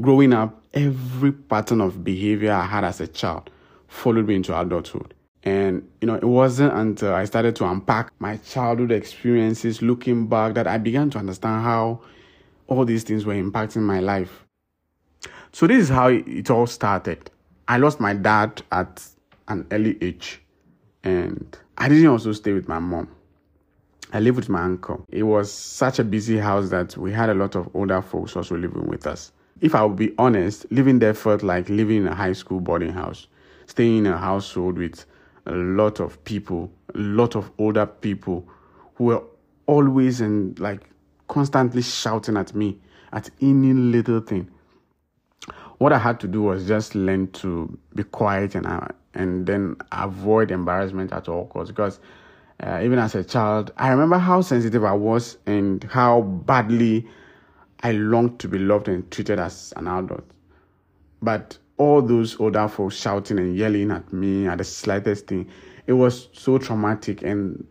Growing 0.00 0.32
up, 0.32 0.62
every 0.72 1.32
pattern 1.32 1.80
of 1.80 2.04
behavior 2.04 2.52
I 2.52 2.64
had 2.64 2.84
as 2.84 3.00
a 3.00 3.06
child 3.06 3.50
followed 3.88 4.26
me 4.26 4.36
into 4.36 4.58
adulthood. 4.58 5.12
And, 5.44 5.88
you 6.00 6.06
know, 6.06 6.16
it 6.16 6.24
wasn't 6.24 6.72
until 6.74 7.14
I 7.14 7.24
started 7.24 7.54
to 7.56 7.66
unpack 7.66 8.12
my 8.18 8.36
childhood 8.38 8.90
experiences, 8.90 9.82
looking 9.82 10.26
back, 10.26 10.54
that 10.54 10.66
I 10.66 10.78
began 10.78 11.10
to 11.10 11.18
understand 11.18 11.62
how 11.62 12.00
all 12.66 12.84
these 12.84 13.04
things 13.04 13.24
were 13.24 13.34
impacting 13.34 13.82
my 13.82 14.00
life. 14.00 14.44
So, 15.52 15.66
this 15.66 15.78
is 15.84 15.88
how 15.88 16.08
it 16.08 16.50
all 16.50 16.66
started. 16.66 17.30
I 17.68 17.78
lost 17.78 18.00
my 18.00 18.14
dad 18.14 18.62
at 18.72 19.02
an 19.46 19.66
early 19.70 19.96
age, 20.00 20.40
and 21.04 21.56
I 21.76 21.88
didn't 21.88 22.08
also 22.08 22.32
stay 22.32 22.52
with 22.52 22.68
my 22.68 22.78
mom. 22.78 23.08
I 24.12 24.20
lived 24.20 24.36
with 24.36 24.48
my 24.48 24.62
uncle. 24.62 25.04
It 25.10 25.22
was 25.22 25.52
such 25.52 25.98
a 25.98 26.04
busy 26.04 26.38
house 26.38 26.70
that 26.70 26.96
we 26.96 27.12
had 27.12 27.28
a 27.28 27.34
lot 27.34 27.54
of 27.56 27.68
older 27.74 28.00
folks 28.00 28.36
also 28.36 28.56
living 28.56 28.86
with 28.86 29.06
us. 29.06 29.32
If 29.60 29.74
I 29.74 29.84
would 29.84 29.96
be 29.96 30.14
honest, 30.18 30.70
living 30.70 30.98
there 30.98 31.12
felt 31.14 31.42
like 31.42 31.68
living 31.68 31.98
in 31.98 32.08
a 32.08 32.14
high 32.14 32.32
school 32.32 32.60
boarding 32.60 32.92
house, 32.92 33.26
staying 33.66 33.98
in 33.98 34.06
a 34.06 34.16
household 34.16 34.78
with 34.78 35.04
a 35.48 35.54
lot 35.54 36.00
of 36.00 36.22
people, 36.24 36.70
a 36.94 36.98
lot 36.98 37.34
of 37.34 37.50
older 37.58 37.86
people 37.86 38.46
who 38.94 39.04
were 39.04 39.22
always 39.66 40.20
and 40.20 40.58
like 40.58 40.82
constantly 41.28 41.82
shouting 41.82 42.36
at 42.36 42.54
me 42.54 42.78
at 43.12 43.30
any 43.40 43.72
little 43.72 44.20
thing. 44.20 44.50
What 45.78 45.92
I 45.92 45.98
had 45.98 46.20
to 46.20 46.28
do 46.28 46.42
was 46.42 46.66
just 46.66 46.94
learn 46.94 47.30
to 47.32 47.78
be 47.94 48.02
quiet 48.02 48.54
and 48.54 48.66
uh, 48.66 48.88
and 49.14 49.46
then 49.46 49.76
avoid 49.92 50.50
embarrassment 50.50 51.12
at 51.12 51.28
all 51.28 51.46
costs 51.46 51.70
because 51.70 52.00
uh, 52.62 52.80
even 52.82 52.98
as 52.98 53.14
a 53.14 53.22
child, 53.22 53.72
I 53.76 53.90
remember 53.90 54.18
how 54.18 54.40
sensitive 54.40 54.84
I 54.84 54.92
was 54.92 55.38
and 55.46 55.84
how 55.84 56.22
badly 56.22 57.06
I 57.82 57.92
longed 57.92 58.40
to 58.40 58.48
be 58.48 58.58
loved 58.58 58.88
and 58.88 59.08
treated 59.10 59.38
as 59.38 59.72
an 59.76 59.86
adult. 59.86 60.24
But 61.22 61.58
all 61.78 62.02
those 62.02 62.38
older 62.40 62.68
folks 62.68 62.96
shouting 62.96 63.38
and 63.38 63.56
yelling 63.56 63.90
at 63.90 64.12
me 64.12 64.46
at 64.46 64.58
the 64.58 64.64
slightest 64.64 65.26
thing, 65.28 65.48
it 65.86 65.92
was 65.94 66.28
so 66.32 66.58
traumatic. 66.58 67.22
And 67.22 67.66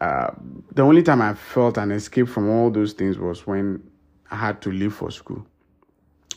uh, 0.00 0.32
the 0.72 0.82
only 0.82 1.02
time 1.02 1.22
I 1.22 1.34
felt 1.34 1.78
an 1.78 1.92
escape 1.92 2.28
from 2.28 2.48
all 2.50 2.70
those 2.70 2.92
things 2.92 3.18
was 3.18 3.46
when 3.46 3.82
I 4.30 4.36
had 4.36 4.60
to 4.62 4.70
leave 4.70 4.94
for 4.94 5.10
school. 5.10 5.46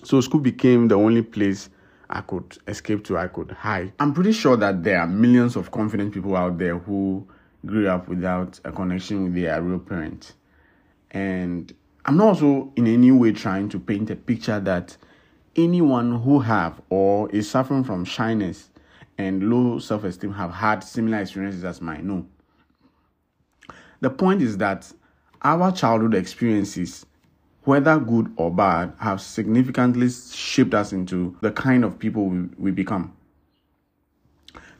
So 0.04 0.22
school 0.22 0.40
became 0.40 0.88
the 0.88 0.96
only 0.96 1.24
place 1.24 1.70
I 2.10 2.22
could 2.22 2.58
escape 2.68 3.04
to, 3.06 3.18
I 3.18 3.28
could 3.28 3.52
hide. 3.52 3.94
I'm 4.00 4.14
pretty 4.14 4.32
sure 4.32 4.56
that 4.58 4.84
there 4.84 5.00
are 5.00 5.08
millions 5.08 5.56
of 5.56 5.72
confident 5.72 6.14
people 6.14 6.36
out 6.36 6.60
there 6.60 6.78
who 6.78 7.28
grew 7.66 7.88
up 7.88 8.08
without 8.08 8.60
a 8.64 8.72
connection 8.72 9.24
with 9.24 9.36
their 9.36 9.60
real 9.62 9.80
parents. 9.80 10.34
And 11.10 11.74
I'm 12.06 12.18
not 12.18 12.28
also 12.28 12.72
in 12.76 12.86
any 12.86 13.10
way 13.12 13.32
trying 13.32 13.70
to 13.70 13.80
paint 13.80 14.12
a 14.12 14.16
picture 14.16 14.60
that 14.60 14.96
anyone 15.56 16.22
who 16.22 16.40
have 16.40 16.82
or 16.90 17.30
is 17.32 17.50
suffering 17.50 17.84
from 17.84 18.06
shyness 18.06 18.70
and 19.18 19.50
low 19.50 19.80
self-esteem 19.80 20.34
have 20.34 20.52
had 20.52 20.84
similar 20.84 21.20
experiences 21.20 21.64
as 21.64 21.82
mine. 21.82 22.08
No. 22.08 22.26
The 24.02 24.10
point 24.10 24.42
is 24.42 24.58
that 24.58 24.92
our 25.42 25.72
childhood 25.72 26.14
experiences, 26.14 27.06
whether 27.64 27.98
good 28.00 28.34
or 28.36 28.52
bad, 28.52 28.94
have 29.00 29.22
significantly 29.22 30.10
shaped 30.10 30.74
us 30.74 30.92
into 30.92 31.38
the 31.42 31.52
kind 31.52 31.86
of 31.86 31.98
people 31.98 32.26
we, 32.26 32.50
we 32.58 32.72
become. 32.72 33.16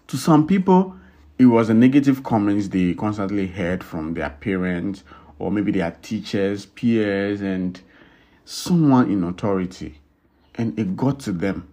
To 0.08 0.18
some 0.18 0.46
people, 0.46 0.96
it 1.38 1.46
was 1.46 1.70
a 1.70 1.74
negative 1.74 2.24
comments 2.24 2.68
they 2.68 2.94
constantly 2.94 3.48
heard 3.48 3.84
from 3.84 4.14
their 4.14 4.30
parents 4.30 5.04
or 5.40 5.52
maybe 5.52 5.72
their 5.72 5.92
teachers, 6.02 6.66
peers, 6.66 7.42
and 7.42 7.82
someone 8.46 9.10
in 9.12 9.24
authority. 9.24 10.00
And 10.56 10.78
it 10.80 10.96
got 10.96 11.20
to 11.22 11.32
them. 11.32 11.68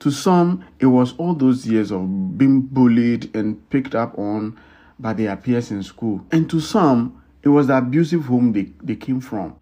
To 0.00 0.10
some, 0.10 0.64
it 0.78 0.86
was 0.86 1.14
all 1.18 1.34
those 1.34 1.66
years 1.66 1.92
of 1.92 2.38
being 2.38 2.62
bullied 2.62 3.34
and 3.36 3.68
picked 3.68 3.94
up 3.94 4.18
on 4.18 4.58
by 4.98 5.12
their 5.12 5.36
peers 5.36 5.70
in 5.70 5.82
school. 5.82 6.24
And 6.32 6.48
to 6.50 6.60
some, 6.60 7.22
it 7.42 7.48
was 7.48 7.66
the 7.66 7.76
abusive 7.76 8.26
home 8.26 8.52
they, 8.52 8.72
they 8.82 8.96
came 8.96 9.20
from. 9.20 9.56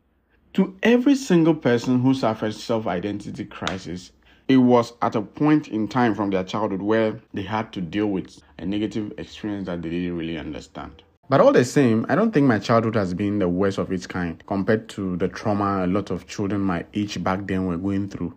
To 0.54 0.76
every 0.82 1.14
single 1.14 1.54
person 1.54 2.00
who 2.00 2.14
suffered 2.14 2.54
self 2.54 2.86
identity 2.86 3.44
crisis, 3.44 4.12
it 4.48 4.56
was 4.56 4.92
at 5.02 5.14
a 5.14 5.22
point 5.22 5.68
in 5.68 5.88
time 5.88 6.14
from 6.14 6.30
their 6.30 6.42
childhood 6.42 6.82
where 6.82 7.20
they 7.34 7.42
had 7.42 7.72
to 7.74 7.80
deal 7.80 8.06
with 8.06 8.40
a 8.58 8.64
negative 8.64 9.12
experience 9.18 9.66
that 9.66 9.82
they 9.82 9.90
didn't 9.90 10.16
really 10.16 10.38
understand. 10.38 11.02
But 11.30 11.42
all 11.42 11.52
the 11.52 11.64
same, 11.64 12.06
I 12.08 12.14
don't 12.14 12.32
think 12.32 12.46
my 12.46 12.58
childhood 12.58 12.94
has 12.94 13.12
been 13.12 13.38
the 13.38 13.50
worst 13.50 13.76
of 13.76 13.92
its 13.92 14.06
kind 14.06 14.42
compared 14.46 14.88
to 14.90 15.16
the 15.18 15.28
trauma 15.28 15.84
a 15.84 15.86
lot 15.86 16.10
of 16.10 16.26
children 16.26 16.62
my 16.62 16.86
age 16.94 17.22
back 17.22 17.46
then 17.46 17.66
were 17.66 17.76
going 17.76 18.08
through. 18.08 18.34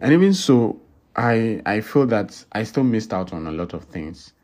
And 0.00 0.12
even 0.12 0.32
so, 0.32 0.80
I 1.16 1.62
I 1.66 1.80
feel 1.80 2.06
that 2.06 2.44
I 2.52 2.62
still 2.62 2.84
missed 2.84 3.12
out 3.12 3.32
on 3.32 3.48
a 3.48 3.50
lot 3.50 3.72
of 3.74 3.84
things. 3.84 4.34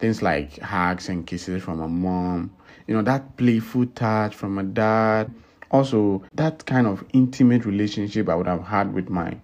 Things 0.00 0.20
like 0.20 0.58
hugs 0.58 1.08
and 1.08 1.24
kisses 1.26 1.62
from 1.62 1.80
a 1.80 1.86
mom, 1.86 2.50
you 2.88 2.94
know, 2.94 3.02
that 3.02 3.36
playful 3.36 3.86
touch 3.86 4.34
from 4.34 4.58
a 4.58 4.64
dad. 4.64 5.30
Also, 5.70 6.24
that 6.34 6.66
kind 6.66 6.88
of 6.88 7.04
intimate 7.12 7.66
relationship 7.66 8.28
I 8.28 8.34
would 8.34 8.48
have 8.48 8.64
had 8.64 8.92
with 8.92 9.08
my 9.08 9.36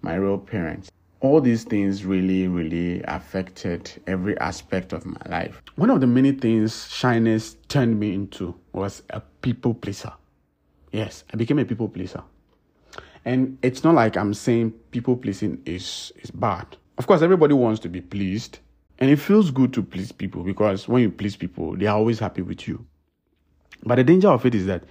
my 0.00 0.14
real 0.14 0.38
parents. 0.38 0.92
All 1.24 1.40
these 1.40 1.64
things 1.64 2.04
really, 2.04 2.48
really 2.48 3.02
affected 3.04 3.90
every 4.06 4.36
aspect 4.40 4.92
of 4.92 5.06
my 5.06 5.22
life. 5.24 5.62
One 5.76 5.88
of 5.88 6.02
the 6.02 6.06
many 6.06 6.32
things 6.32 6.86
shyness 6.92 7.56
turned 7.68 7.98
me 7.98 8.12
into 8.12 8.54
was 8.74 9.02
a 9.08 9.22
people 9.40 9.72
pleaser. 9.72 10.12
Yes, 10.92 11.24
I 11.32 11.38
became 11.38 11.58
a 11.58 11.64
people 11.64 11.88
pleaser. 11.88 12.22
And 13.24 13.56
it's 13.62 13.82
not 13.82 13.94
like 13.94 14.18
I'm 14.18 14.34
saying 14.34 14.72
people 14.90 15.16
pleasing 15.16 15.62
is, 15.64 16.12
is 16.22 16.30
bad. 16.30 16.76
Of 16.98 17.06
course, 17.06 17.22
everybody 17.22 17.54
wants 17.54 17.80
to 17.80 17.88
be 17.88 18.02
pleased. 18.02 18.58
And 18.98 19.10
it 19.10 19.16
feels 19.16 19.50
good 19.50 19.72
to 19.72 19.82
please 19.82 20.12
people 20.12 20.42
because 20.42 20.88
when 20.88 21.00
you 21.00 21.10
please 21.10 21.36
people, 21.36 21.74
they 21.74 21.86
are 21.86 21.96
always 21.96 22.18
happy 22.18 22.42
with 22.42 22.68
you. 22.68 22.84
But 23.82 23.94
the 23.94 24.04
danger 24.04 24.28
of 24.28 24.44
it 24.44 24.54
is 24.54 24.66
that 24.66 24.84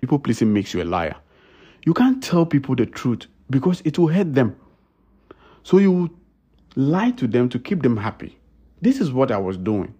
people 0.00 0.20
pleasing 0.20 0.52
makes 0.52 0.72
you 0.72 0.82
a 0.82 0.84
liar. 0.84 1.16
You 1.84 1.94
can't 1.94 2.22
tell 2.22 2.46
people 2.46 2.76
the 2.76 2.86
truth 2.86 3.26
because 3.50 3.82
it 3.84 3.98
will 3.98 4.06
hurt 4.06 4.34
them. 4.34 4.54
So 5.62 5.78
you 5.78 6.16
lie 6.76 7.10
to 7.12 7.26
them 7.26 7.48
to 7.50 7.58
keep 7.58 7.82
them 7.82 7.96
happy. 7.96 8.38
This 8.80 9.00
is 9.00 9.12
what 9.12 9.30
I 9.30 9.38
was 9.38 9.56
doing. 9.56 9.94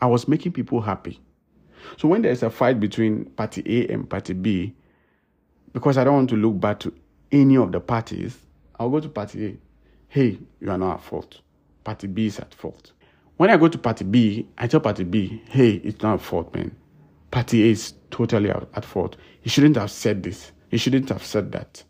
I 0.00 0.06
was 0.06 0.26
making 0.26 0.52
people 0.52 0.80
happy. 0.80 1.20
So 1.96 2.08
when 2.08 2.22
there's 2.22 2.42
a 2.42 2.50
fight 2.50 2.80
between 2.80 3.26
party 3.26 3.62
A 3.66 3.92
and 3.92 4.08
party 4.08 4.32
B, 4.32 4.74
because 5.72 5.98
I 5.98 6.04
don't 6.04 6.14
want 6.14 6.30
to 6.30 6.36
look 6.36 6.58
bad 6.60 6.80
to 6.80 6.94
any 7.30 7.56
of 7.56 7.72
the 7.72 7.80
parties, 7.80 8.38
I'll 8.78 8.90
go 8.90 9.00
to 9.00 9.08
party 9.08 9.46
A. 9.46 9.56
Hey, 10.08 10.38
you 10.60 10.70
are 10.70 10.78
not 10.78 10.94
at 10.94 11.02
fault. 11.02 11.40
Party 11.82 12.06
B 12.06 12.26
is 12.26 12.38
at 12.38 12.54
fault. 12.54 12.92
When 13.36 13.50
I 13.50 13.56
go 13.56 13.68
to 13.68 13.78
party 13.78 14.04
B, 14.04 14.48
I 14.56 14.66
tell 14.66 14.80
party 14.80 15.04
B, 15.04 15.42
hey, 15.48 15.72
it's 15.84 16.00
not 16.02 16.14
at 16.14 16.20
fault, 16.20 16.54
man. 16.54 16.74
Party 17.30 17.64
A 17.64 17.72
is 17.72 17.94
totally 18.10 18.50
at 18.50 18.84
fault. 18.84 19.16
He 19.40 19.50
shouldn't 19.50 19.76
have 19.76 19.90
said 19.90 20.22
this. 20.22 20.52
He 20.70 20.78
shouldn't 20.78 21.08
have 21.08 21.24
said 21.24 21.52
that. 21.52 21.82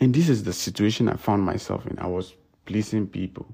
And 0.00 0.14
this 0.14 0.28
is 0.28 0.44
the 0.44 0.52
situation 0.52 1.08
I 1.08 1.14
found 1.14 1.42
myself 1.42 1.86
in. 1.86 1.98
I 1.98 2.06
was 2.06 2.34
pleasing 2.66 3.06
people. 3.06 3.46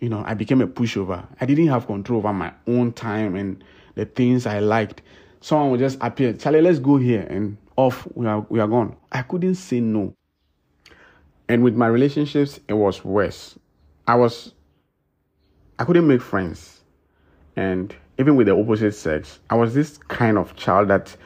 You 0.00 0.08
know, 0.08 0.24
I 0.26 0.34
became 0.34 0.60
a 0.62 0.66
pushover. 0.66 1.26
I 1.40 1.46
didn't 1.46 1.68
have 1.68 1.86
control 1.86 2.18
over 2.18 2.32
my 2.32 2.52
own 2.66 2.92
time 2.92 3.34
and 3.36 3.62
the 3.94 4.06
things 4.06 4.46
I 4.46 4.60
liked. 4.60 5.02
Someone 5.40 5.70
would 5.70 5.80
just 5.80 5.98
appear, 6.00 6.32
Charlie, 6.32 6.62
let's 6.62 6.78
go 6.78 6.96
here, 6.96 7.26
and 7.28 7.56
off 7.76 8.06
we 8.14 8.26
are 8.26 8.46
we 8.48 8.60
are 8.60 8.68
gone. 8.68 8.96
I 9.10 9.22
couldn't 9.22 9.54
say 9.54 9.80
no. 9.80 10.14
And 11.48 11.64
with 11.64 11.74
my 11.74 11.86
relationships, 11.86 12.60
it 12.68 12.74
was 12.74 13.04
worse. 13.04 13.58
I 14.06 14.14
was 14.14 14.52
I 15.78 15.84
couldn't 15.84 16.06
make 16.06 16.20
friends. 16.20 16.80
And 17.56 17.94
even 18.18 18.36
with 18.36 18.46
the 18.46 18.56
opposite 18.56 18.94
sex, 18.94 19.40
I 19.48 19.54
was 19.54 19.74
this 19.74 19.98
kind 19.98 20.38
of 20.38 20.54
child 20.56 20.88
that 20.88 21.16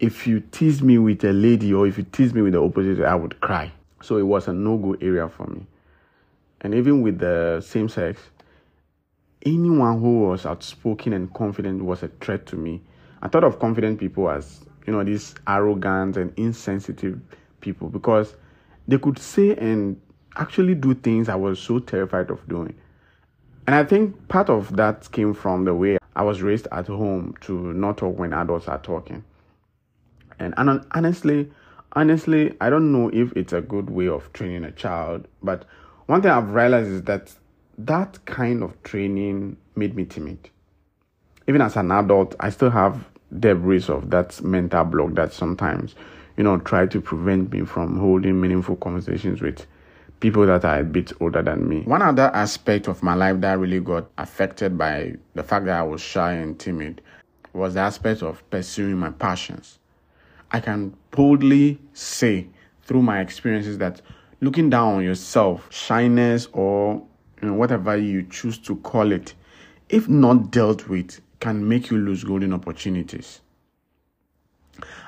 if 0.00 0.26
you 0.26 0.40
tease 0.40 0.82
me 0.82 0.98
with 0.98 1.24
a 1.24 1.32
lady 1.32 1.74
or 1.74 1.86
if 1.86 1.98
you 1.98 2.04
tease 2.04 2.32
me 2.32 2.42
with 2.42 2.52
the 2.52 2.62
opposite, 2.62 3.04
I 3.04 3.14
would 3.14 3.40
cry. 3.40 3.72
So 4.02 4.16
it 4.16 4.22
was 4.22 4.46
a 4.48 4.52
no 4.52 4.76
go 4.76 4.94
area 5.00 5.28
for 5.28 5.46
me. 5.46 5.66
And 6.60 6.74
even 6.74 7.02
with 7.02 7.18
the 7.18 7.60
same 7.64 7.88
sex, 7.88 8.20
anyone 9.44 10.00
who 10.00 10.20
was 10.20 10.46
outspoken 10.46 11.12
and 11.12 11.32
confident 11.34 11.84
was 11.84 12.02
a 12.02 12.08
threat 12.08 12.46
to 12.46 12.56
me. 12.56 12.80
I 13.22 13.28
thought 13.28 13.44
of 13.44 13.58
confident 13.58 13.98
people 13.98 14.30
as, 14.30 14.60
you 14.86 14.92
know, 14.92 15.02
these 15.02 15.34
arrogant 15.46 16.16
and 16.16 16.32
insensitive 16.36 17.20
people 17.60 17.88
because 17.88 18.34
they 18.86 18.98
could 18.98 19.18
say 19.18 19.56
and 19.56 20.00
actually 20.36 20.74
do 20.74 20.94
things 20.94 21.28
I 21.28 21.34
was 21.34 21.58
so 21.58 21.80
terrified 21.80 22.30
of 22.30 22.46
doing. 22.48 22.74
And 23.66 23.74
I 23.74 23.84
think 23.84 24.28
part 24.28 24.48
of 24.48 24.76
that 24.76 25.10
came 25.10 25.34
from 25.34 25.64
the 25.64 25.74
way 25.74 25.98
I 26.14 26.22
was 26.22 26.40
raised 26.40 26.68
at 26.72 26.86
home 26.86 27.34
to 27.42 27.72
not 27.74 27.98
talk 27.98 28.18
when 28.18 28.32
adults 28.32 28.68
are 28.68 28.78
talking. 28.78 29.24
And 30.38 30.54
honestly, 30.56 31.50
honestly, 31.92 32.54
I 32.60 32.70
don't 32.70 32.92
know 32.92 33.10
if 33.12 33.32
it's 33.36 33.52
a 33.52 33.60
good 33.60 33.90
way 33.90 34.08
of 34.08 34.32
training 34.32 34.64
a 34.64 34.72
child, 34.72 35.26
but 35.42 35.64
one 36.06 36.22
thing 36.22 36.30
I've 36.30 36.50
realized 36.50 36.88
is 36.88 37.02
that 37.02 37.34
that 37.78 38.24
kind 38.24 38.62
of 38.62 38.82
training 38.82 39.56
made 39.76 39.94
me 39.94 40.04
timid. 40.04 40.50
Even 41.46 41.60
as 41.60 41.76
an 41.76 41.90
adult, 41.90 42.34
I 42.40 42.50
still 42.50 42.70
have 42.70 43.04
debris 43.38 43.84
of 43.88 44.10
that 44.10 44.40
mental 44.42 44.84
block 44.84 45.14
that 45.14 45.32
sometimes, 45.32 45.94
you 46.36 46.44
know, 46.44 46.58
try 46.58 46.86
to 46.86 47.00
prevent 47.00 47.52
me 47.52 47.64
from 47.64 47.98
holding 47.98 48.40
meaningful 48.40 48.76
conversations 48.76 49.40
with 49.40 49.66
people 50.20 50.46
that 50.46 50.64
are 50.64 50.80
a 50.80 50.84
bit 50.84 51.12
older 51.20 51.42
than 51.42 51.68
me. 51.68 51.82
One 51.82 52.02
other 52.02 52.30
aspect 52.34 52.88
of 52.88 53.02
my 53.02 53.14
life 53.14 53.40
that 53.40 53.58
really 53.58 53.80
got 53.80 54.10
affected 54.18 54.76
by 54.76 55.14
the 55.34 55.42
fact 55.42 55.66
that 55.66 55.78
I 55.78 55.82
was 55.82 56.00
shy 56.00 56.32
and 56.32 56.58
timid 56.58 57.00
was 57.52 57.74
the 57.74 57.80
aspect 57.80 58.22
of 58.22 58.48
pursuing 58.50 58.98
my 58.98 59.10
passions. 59.10 59.77
I 60.50 60.60
can 60.60 60.94
boldly 61.10 61.78
say 61.92 62.46
through 62.82 63.02
my 63.02 63.20
experiences 63.20 63.78
that 63.78 64.00
looking 64.40 64.70
down 64.70 64.94
on 64.94 65.04
yourself, 65.04 65.66
shyness, 65.70 66.48
or 66.52 67.02
you 67.42 67.48
know, 67.48 67.54
whatever 67.54 67.96
you 67.96 68.22
choose 68.24 68.58
to 68.58 68.76
call 68.76 69.12
it, 69.12 69.34
if 69.88 70.08
not 70.08 70.50
dealt 70.50 70.88
with, 70.88 71.20
can 71.40 71.68
make 71.68 71.90
you 71.90 71.98
lose 71.98 72.24
golden 72.24 72.52
opportunities. 72.52 73.40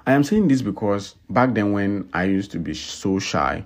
I 0.06 0.12
am 0.12 0.24
saying 0.24 0.48
this 0.48 0.62
because 0.62 1.16
back 1.28 1.54
then, 1.54 1.72
when 1.72 2.08
I 2.12 2.24
used 2.24 2.50
to 2.52 2.58
be 2.58 2.74
so 2.74 3.18
shy, 3.18 3.64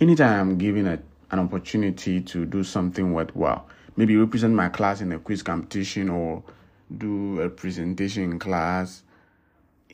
anytime 0.00 0.40
I'm 0.40 0.58
given 0.58 0.86
a, 0.86 0.98
an 1.30 1.38
opportunity 1.38 2.20
to 2.20 2.44
do 2.46 2.64
something 2.64 3.12
worthwhile, 3.12 3.66
maybe 3.96 4.16
represent 4.16 4.54
my 4.54 4.68
class 4.68 5.00
in 5.00 5.12
a 5.12 5.18
quiz 5.18 5.42
competition 5.42 6.08
or 6.08 6.42
do 6.98 7.40
a 7.40 7.48
presentation 7.48 8.24
in 8.24 8.38
class, 8.38 9.02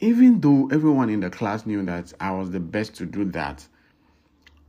even 0.00 0.40
though 0.40 0.68
everyone 0.72 1.10
in 1.10 1.20
the 1.20 1.30
class 1.30 1.66
knew 1.66 1.84
that 1.84 2.12
I 2.20 2.32
was 2.32 2.50
the 2.50 2.60
best 2.60 2.94
to 2.96 3.06
do 3.06 3.24
that, 3.26 3.66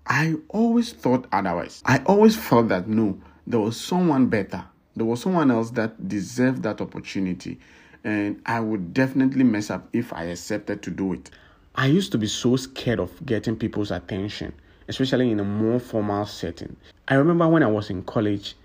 I 0.06 0.36
always 0.50 0.94
thought 0.94 1.28
otherwise. 1.32 1.82
I 1.86 2.00
always 2.06 2.36
felt 2.36 2.70
that 2.70 2.88
no, 2.88 3.20
there 3.46 3.60
was 3.60 3.80
someone 3.80 4.28
better. 4.28 4.64
There 4.96 5.06
was 5.06 5.22
someone 5.22 5.52
else 5.52 5.72
that 5.72 6.08
deserved 6.08 6.64
that 6.64 6.82
opportunity. 6.82 7.60
And 8.04 8.42
I 8.46 8.60
would 8.60 8.94
definitely 8.94 9.44
mess 9.44 9.70
up 9.70 9.88
if 9.94 10.14
I 10.14 10.24
accepted 10.24 10.82
to 10.84 10.92
do 10.92 11.14
it. 11.14 11.30
I 11.76 11.88
used 11.88 12.12
to 12.14 12.18
be 12.18 12.28
so 12.28 12.56
scared 12.56 13.00
of 13.00 13.26
getting 13.26 13.56
people's 13.56 13.92
attention 13.92 14.54
especially 14.90 15.30
in 15.32 15.40
a 15.40 15.44
more 15.44 15.80
formal 15.80 16.26
setting. 16.26 16.76
I 17.08 17.14
remember 17.14 17.48
when 17.48 17.64
I 17.64 17.68
was 17.68 17.90
in 17.90 18.04
college, 18.04 18.56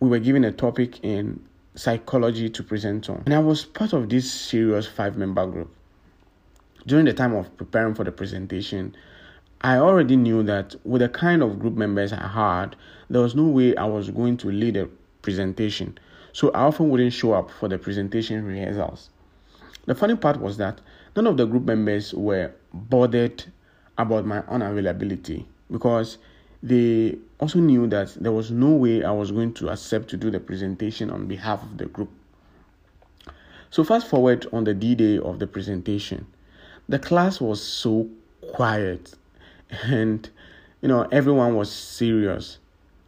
we 0.00 0.08
were 0.08 0.18
given 0.18 0.42
a 0.44 0.50
topic 0.50 1.04
in 1.04 1.40
psychology 1.74 2.48
to 2.48 2.62
present 2.64 3.08
on, 3.08 3.22
and 3.26 3.34
I 3.34 3.38
was 3.38 3.64
part 3.64 3.92
of 3.92 4.08
this 4.08 4.32
serious 4.32 4.86
five 4.86 5.16
member 5.16 5.46
group. 5.46 5.72
During 6.86 7.04
the 7.04 7.12
time 7.12 7.34
of 7.34 7.54
preparing 7.56 7.94
for 7.94 8.04
the 8.04 8.12
presentation, 8.12 8.96
I 9.60 9.76
already 9.76 10.16
knew 10.16 10.42
that 10.44 10.74
with 10.84 11.02
the 11.02 11.08
kind 11.10 11.42
of 11.42 11.58
group 11.58 11.74
members 11.74 12.12
I 12.12 12.26
had, 12.26 12.76
there 13.10 13.20
was 13.20 13.34
no 13.34 13.44
way 13.44 13.76
I 13.76 13.84
was 13.84 14.10
going 14.10 14.38
to 14.38 14.50
lead 14.50 14.78
a 14.78 14.88
presentation, 15.20 15.98
so 16.32 16.50
I 16.52 16.62
often 16.62 16.88
wouldn't 16.88 17.12
show 17.12 17.34
up 17.34 17.50
for 17.50 17.68
the 17.68 17.76
presentation 17.76 18.44
rehearsals. 18.46 19.10
The 19.84 19.94
funny 19.94 20.16
part 20.16 20.40
was 20.40 20.56
that 20.56 20.80
none 21.14 21.26
of 21.26 21.36
the 21.36 21.44
group 21.44 21.64
members 21.64 22.14
were 22.14 22.52
bothered 22.72 23.44
about 23.98 24.24
my 24.24 24.40
unavailability 24.42 25.44
because 25.70 26.16
they 26.62 27.18
also 27.38 27.58
knew 27.58 27.86
that 27.88 28.14
there 28.14 28.32
was 28.32 28.50
no 28.50 28.70
way 28.70 29.04
I 29.04 29.10
was 29.10 29.30
going 29.30 29.52
to 29.54 29.68
accept 29.68 30.08
to 30.10 30.16
do 30.16 30.30
the 30.30 30.40
presentation 30.40 31.10
on 31.10 31.26
behalf 31.26 31.62
of 31.62 31.76
the 31.76 31.86
group. 31.86 32.10
So, 33.70 33.84
fast 33.84 34.08
forward 34.08 34.46
on 34.52 34.64
the 34.64 34.74
D 34.74 34.94
day 34.94 35.18
of 35.18 35.38
the 35.38 35.46
presentation, 35.46 36.26
the 36.90 36.98
class 36.98 37.40
was 37.40 37.62
so 37.62 38.08
quiet 38.52 39.14
and 39.84 40.28
you 40.82 40.88
know 40.88 41.06
everyone 41.12 41.54
was 41.54 41.70
serious. 41.70 42.58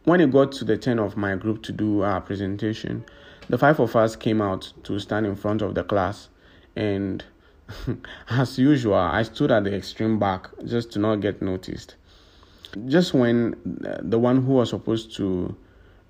When 0.05 0.19
it 0.19 0.31
got 0.31 0.51
to 0.53 0.65
the 0.65 0.77
turn 0.77 0.99
of 0.99 1.15
my 1.15 1.35
group 1.35 1.63
to 1.63 1.71
do 1.71 2.01
our 2.01 2.19
presentation, 2.21 3.05
the 3.49 3.57
five 3.57 3.79
of 3.79 3.95
us 3.95 4.15
came 4.15 4.41
out 4.41 4.73
to 4.83 4.99
stand 4.99 5.25
in 5.25 5.35
front 5.35 5.61
of 5.61 5.75
the 5.75 5.83
class 5.83 6.29
and 6.75 7.23
As 8.29 8.57
usual, 8.57 8.95
I 8.95 9.23
stood 9.23 9.51
at 9.51 9.63
the 9.63 9.73
extreme 9.73 10.19
back 10.19 10.49
just 10.65 10.91
to 10.93 10.99
not 10.99 11.21
get 11.21 11.41
noticed. 11.41 11.95
Just 12.87 13.13
when 13.13 13.55
uh, 13.87 13.97
the 14.01 14.19
one 14.19 14.43
who 14.43 14.53
was 14.53 14.69
supposed 14.69 15.15
to 15.15 15.55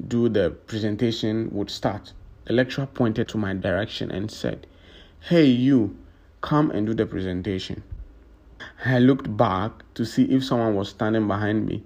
do 0.08 0.30
the 0.30 0.52
presentation 0.52 1.50
would 1.52 1.70
start, 1.70 2.14
the 2.46 2.54
lecturer 2.54 2.86
pointed 2.88 3.28
to 3.30 3.38
my 3.38 3.54
direction 3.54 4.12
and 4.12 4.32
said, 4.32 4.66
Hey, 5.20 5.46
you, 5.46 5.96
come 6.44 6.70
and 6.72 6.86
do 6.86 6.94
the 6.94 7.06
presentation. 7.06 7.82
I 8.86 9.00
looked 9.00 9.36
back 9.36 9.72
to 9.96 10.06
see 10.06 10.26
if 10.26 10.44
someone 10.44 10.76
was 10.76 10.90
standing 10.90 11.26
behind 11.26 11.66
me. 11.66 11.84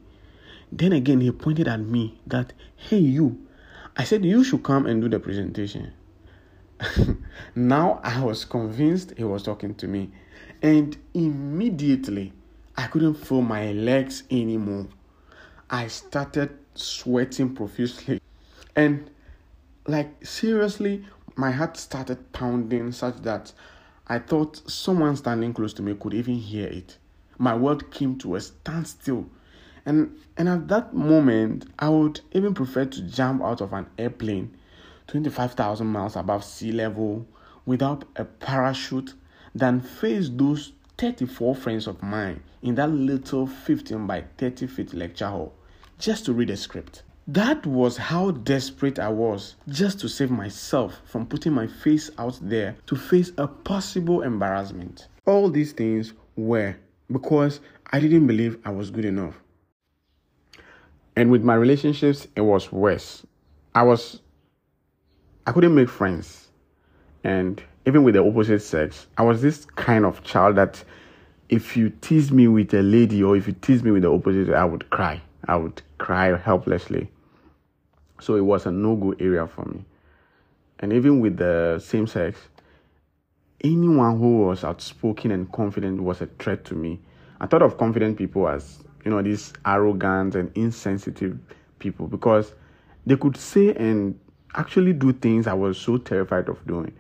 Then 0.72 0.91
again, 0.91 1.22
he 1.22 1.32
pointed 1.32 1.67
at 1.67 1.80
me 1.80 2.20
that, 2.26 2.52
Hey, 2.76 2.98
you. 2.98 3.46
I 3.96 4.04
said, 4.04 4.26
You 4.26 4.43
should 4.43 4.63
come 4.63 4.88
and 4.88 5.02
do 5.02 5.08
the 5.08 5.20
presentation. 5.20 5.93
now 7.56 8.02
I 8.04 8.24
was 8.24 8.46
convinced 8.46 9.13
he 9.15 9.24
was 9.24 9.43
talking 9.43 9.76
to 9.76 9.88
me, 9.88 10.10
and 10.62 10.98
immediately 11.13 12.34
I 12.76 12.88
couldn't 12.88 13.15
feel 13.15 13.41
my 13.41 13.72
legs 13.72 14.24
anymore. 14.30 14.88
I 15.70 15.88
started 15.88 16.58
sweating 16.74 17.56
profusely, 17.56 18.20
and 18.76 19.10
like 19.88 20.26
seriously, 20.26 21.06
my 21.36 21.52
heart 21.52 21.78
started 21.78 22.32
pounding 22.34 22.91
such 22.91 23.17
that 23.22 23.54
I 24.10 24.20
thought 24.20 24.70
someone 24.72 25.17
standing 25.17 25.54
close 25.54 25.74
to 25.74 25.82
me 25.82 25.93
could 25.93 26.13
even 26.13 26.36
hear 26.36 26.67
it. 26.67 26.98
My 27.38 27.54
world 27.56 27.91
came 27.91 28.17
to 28.20 28.36
a 28.36 28.41
standstill. 28.41 29.30
And, 29.86 30.17
and 30.38 30.48
at 30.48 30.70
that 30.70 30.93
moment, 30.93 31.65
I 31.78 31.89
would 31.89 32.22
even 32.32 32.54
prefer 32.54 32.86
to 32.86 33.02
jump 33.02 33.41
out 33.43 33.60
of 33.60 33.74
an 33.74 33.88
airplane 33.98 34.56
25,000 35.08 35.88
miles 35.88 36.15
above 36.15 36.46
sea 36.46 36.72
level 36.72 37.28
without 37.65 38.06
a 38.15 38.24
parachute 38.24 39.13
than 39.54 39.82
face 39.82 40.30
those 40.32 40.72
34 40.98 41.56
friends 41.56 41.86
of 41.86 42.02
mine 42.02 42.41
in 42.62 42.76
that 42.76 42.89
little 42.89 43.46
15 43.46 44.08
by 44.08 44.24
30 44.38 44.67
feet 44.67 44.93
lecture 44.93 45.28
hall 45.28 45.54
just 46.00 46.26
to 46.26 46.34
read 46.34 46.50
a 46.50 46.58
script. 46.58 47.04
That 47.30 47.66
was 47.66 47.98
how 47.98 48.32
desperate 48.32 49.00
I 49.00 49.10
was 49.10 49.58
just 49.68 50.00
to 50.00 50.08
save 50.08 50.32
myself 50.32 51.02
from 51.04 51.26
putting 51.26 51.52
my 51.52 51.68
face 51.68 52.10
out 52.18 52.40
there 52.42 52.78
to 52.86 52.96
face 52.96 53.34
a 53.38 53.46
possible 53.46 54.22
embarrassment. 54.22 55.10
All 55.26 55.50
these 55.50 55.74
things 55.74 56.13
were 56.38 56.78
because 57.12 57.60
I 57.92 58.00
didn't 58.00 58.28
believe 58.28 58.58
I 58.63 58.70
was 58.70 58.92
good 58.92 59.04
enough. 59.04 59.36
And 61.18 61.30
with 61.30 61.44
my 61.44 61.56
relationships, 61.56 62.30
it 62.38 62.42
was 62.42 62.72
worse. 62.72 63.26
I 63.76 63.84
was 63.84 64.22
I 65.46 65.52
couldn't 65.52 65.76
make 65.76 65.90
friends. 65.90 66.48
And 67.26 67.62
even 67.86 68.04
with 68.04 68.16
the 68.16 68.24
opposite 68.24 68.62
sex, 68.62 69.08
I 69.18 69.24
was 69.24 69.42
this 69.42 69.66
kind 69.66 70.06
of 70.06 70.24
child 70.24 70.56
that 70.56 70.82
if 71.50 71.76
you 71.76 71.90
tease 71.90 72.32
me 72.32 72.48
with 72.48 72.74
a 72.74 72.82
lady 72.82 73.22
or 73.22 73.36
if 73.36 73.48
you 73.48 73.54
tease 73.54 73.84
me 73.84 73.92
with 73.92 74.04
the 74.04 74.13
opposite, 74.13 74.54
I 74.54 74.63
would 74.63 74.90
cry. 74.92 75.22
I 75.46 75.58
would 75.58 75.82
cry 75.98 76.38
helplessly. 76.38 77.10
So 78.20 78.36
it 78.36 78.42
was 78.42 78.66
a 78.66 78.72
no 78.72 78.96
go 78.96 79.14
area 79.20 79.48
for 79.48 79.66
me. 79.66 79.86
And 80.80 80.94
even 80.94 81.20
with 81.20 81.38
the 81.38 81.80
same 81.84 82.08
sex, 82.08 82.40
anyone 83.64 84.18
who 84.20 84.40
was 84.44 84.64
outspoken 84.64 85.32
and 85.32 85.52
confident 85.52 86.02
was 86.02 86.22
a 86.22 86.28
threat 86.40 86.66
to 86.66 86.76
me. 86.76 87.00
I 87.40 87.48
thought 87.48 87.62
of 87.62 87.78
confident 87.78 88.18
people 88.18 88.48
as, 88.48 88.80
you 89.04 89.12
know, 89.12 89.22
these 89.22 89.54
arrogant 89.66 90.36
and 90.36 90.52
insensitive 90.56 91.38
people 91.80 92.08
because 92.08 92.54
they 93.06 93.16
could 93.16 93.38
say 93.38 93.74
and 93.74 94.20
actually 94.56 94.94
do 94.94 95.14
things 95.14 95.48
I 95.48 95.54
was 95.54 95.78
so 95.78 95.98
terrified 95.98 96.50
of 96.50 96.66
doing. 96.68 96.94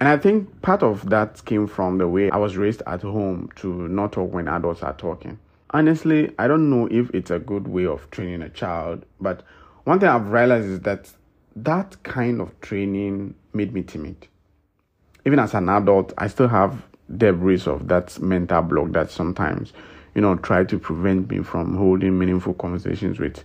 And 0.00 0.08
I 0.08 0.16
think 0.16 0.62
part 0.62 0.82
of 0.82 1.08
that 1.10 1.44
came 1.44 1.68
from 1.68 1.98
the 1.98 2.08
way 2.08 2.30
I 2.30 2.36
was 2.36 2.56
raised 2.56 2.82
at 2.86 3.02
home 3.02 3.50
to 3.56 3.88
not 3.88 4.12
talk 4.12 4.32
when 4.32 4.48
adults 4.48 4.82
are 4.82 4.94
talking. 4.94 5.38
Honestly, 5.70 6.32
I 6.38 6.48
don't 6.48 6.68
know 6.68 6.88
if 6.90 7.10
it's 7.14 7.30
a 7.30 7.38
good 7.38 7.68
way 7.68 7.86
of 7.86 8.10
training 8.10 8.42
a 8.42 8.48
child, 8.48 9.06
but 9.20 9.42
one 9.84 9.98
thing 10.00 10.08
I've 10.08 10.28
realized 10.28 10.66
is 10.66 10.80
that 10.80 11.10
that 11.56 12.02
kind 12.02 12.40
of 12.40 12.58
training 12.60 13.34
made 13.52 13.72
me 13.72 13.82
timid. 13.82 14.28
Even 15.24 15.38
as 15.38 15.54
an 15.54 15.68
adult, 15.68 16.12
I 16.18 16.28
still 16.28 16.48
have 16.48 16.82
debris 17.16 17.62
of 17.66 17.88
that 17.88 18.18
mental 18.20 18.62
block 18.62 18.92
that 18.92 19.10
sometimes, 19.10 19.72
you 20.14 20.22
know, 20.22 20.36
try 20.36 20.64
to 20.64 20.78
prevent 20.78 21.30
me 21.30 21.42
from 21.42 21.76
holding 21.76 22.18
meaningful 22.18 22.54
conversations 22.54 23.18
with 23.18 23.44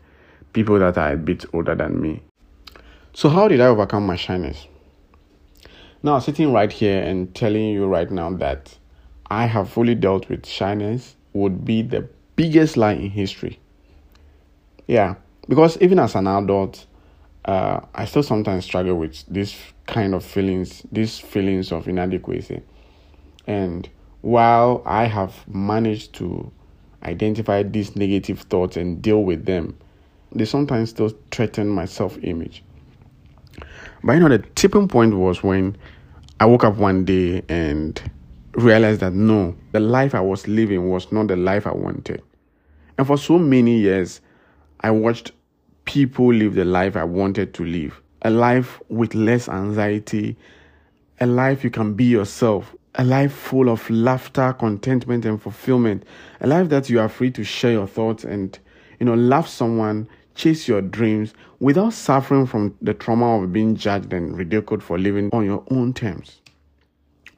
people 0.53 0.79
that 0.79 0.97
are 0.97 1.13
a 1.13 1.17
bit 1.17 1.45
older 1.53 1.75
than 1.75 2.01
me. 2.01 2.21
So, 3.13 3.29
how 3.29 3.47
did 3.47 3.61
I 3.61 3.65
overcome 3.65 4.05
my 4.05 4.15
shyness? 4.15 4.67
Now, 6.03 6.19
sitting 6.19 6.53
right 6.53 6.71
here 6.71 7.01
and 7.01 7.33
telling 7.33 7.69
you 7.69 7.87
right 7.87 8.09
now 8.09 8.29
that 8.33 8.77
I 9.29 9.47
have 9.47 9.69
fully 9.69 9.95
dealt 9.95 10.29
with 10.29 10.45
shyness 10.45 11.15
would 11.33 11.65
be 11.65 11.81
the 11.81 12.07
biggest 12.35 12.77
lie 12.77 12.93
in 12.93 13.09
history. 13.09 13.59
Yeah, 14.87 15.15
because 15.47 15.77
even 15.81 15.99
as 15.99 16.15
an 16.15 16.27
adult, 16.27 16.85
uh, 17.45 17.79
I 17.95 18.05
still 18.05 18.23
sometimes 18.23 18.65
struggle 18.65 18.95
with 18.95 19.23
this 19.27 19.55
kind 19.85 20.13
of 20.13 20.23
feelings, 20.23 20.83
these 20.91 21.17
feelings 21.19 21.71
of 21.71 21.87
inadequacy. 21.87 22.61
And 23.45 23.89
while 24.21 24.83
I 24.85 25.05
have 25.05 25.47
managed 25.47 26.13
to 26.15 26.51
identify 27.03 27.63
these 27.63 27.95
negative 27.95 28.41
thoughts 28.41 28.75
and 28.75 29.01
deal 29.01 29.23
with 29.23 29.45
them, 29.45 29.77
they 30.33 30.45
sometimes 30.45 30.89
still 30.89 31.11
threaten 31.31 31.69
my 31.69 31.85
self 31.85 32.17
image. 32.23 32.63
But 34.03 34.13
you 34.13 34.19
know, 34.19 34.29
the 34.29 34.39
tipping 34.39 34.87
point 34.87 35.15
was 35.15 35.41
when 35.41 35.77
I 36.39 36.45
woke 36.45 36.63
up 36.63 36.75
one 36.75 37.05
day 37.05 37.41
and 37.47 37.99
realized 38.53 38.99
that 38.99 39.13
no, 39.13 39.55
the 39.71 39.79
life 39.79 40.13
I 40.13 40.19
was 40.21 40.47
living 40.47 40.89
was 40.89 41.11
not 41.11 41.27
the 41.27 41.35
life 41.35 41.65
I 41.65 41.73
wanted. 41.73 42.21
And 42.97 43.07
for 43.07 43.17
so 43.17 43.39
many 43.39 43.77
years, 43.77 44.21
I 44.81 44.91
watched 44.91 45.31
people 45.87 46.31
live 46.31 46.53
the 46.53 46.65
life 46.65 46.95
I 46.95 47.03
wanted 47.03 47.55
to 47.55 47.65
live 47.65 47.99
a 48.23 48.29
life 48.29 48.81
with 48.89 49.13
less 49.13 49.47
anxiety, 49.47 50.35
a 51.19 51.25
life 51.25 51.63
you 51.63 51.69
can 51.69 51.93
be 51.93 52.03
yourself, 52.03 52.75
a 52.95 53.03
life 53.03 53.31
full 53.31 53.69
of 53.69 53.87
laughter, 53.89 54.53
contentment, 54.53 55.23
and 55.23 55.41
fulfillment, 55.41 56.03
a 56.41 56.47
life 56.47 56.67
that 56.69 56.89
you 56.89 56.99
are 56.99 57.07
free 57.07 57.31
to 57.31 57.43
share 57.43 57.71
your 57.71 57.87
thoughts 57.87 58.23
and, 58.23 58.57
you 58.99 59.05
know, 59.05 59.13
love 59.13 59.47
someone, 59.47 60.07
chase 60.35 60.67
your 60.67 60.81
dreams 60.81 61.33
without 61.59 61.93
suffering 61.93 62.45
from 62.45 62.75
the 62.81 62.93
trauma 62.93 63.41
of 63.41 63.53
being 63.53 63.75
judged 63.75 64.11
and 64.11 64.37
ridiculed 64.37 64.83
for 64.83 64.97
living 64.97 65.29
on 65.31 65.45
your 65.45 65.63
own 65.69 65.93
terms. 65.93 66.41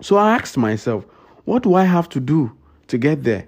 So 0.01 0.15
I 0.15 0.35
asked 0.35 0.57
myself, 0.57 1.05
what 1.43 1.63
do 1.63 1.75
I 1.75 1.83
have 1.83 2.07
to 2.09 2.19
do 2.19 2.51
to 2.87 2.97
get 2.97 3.23
there? 3.23 3.47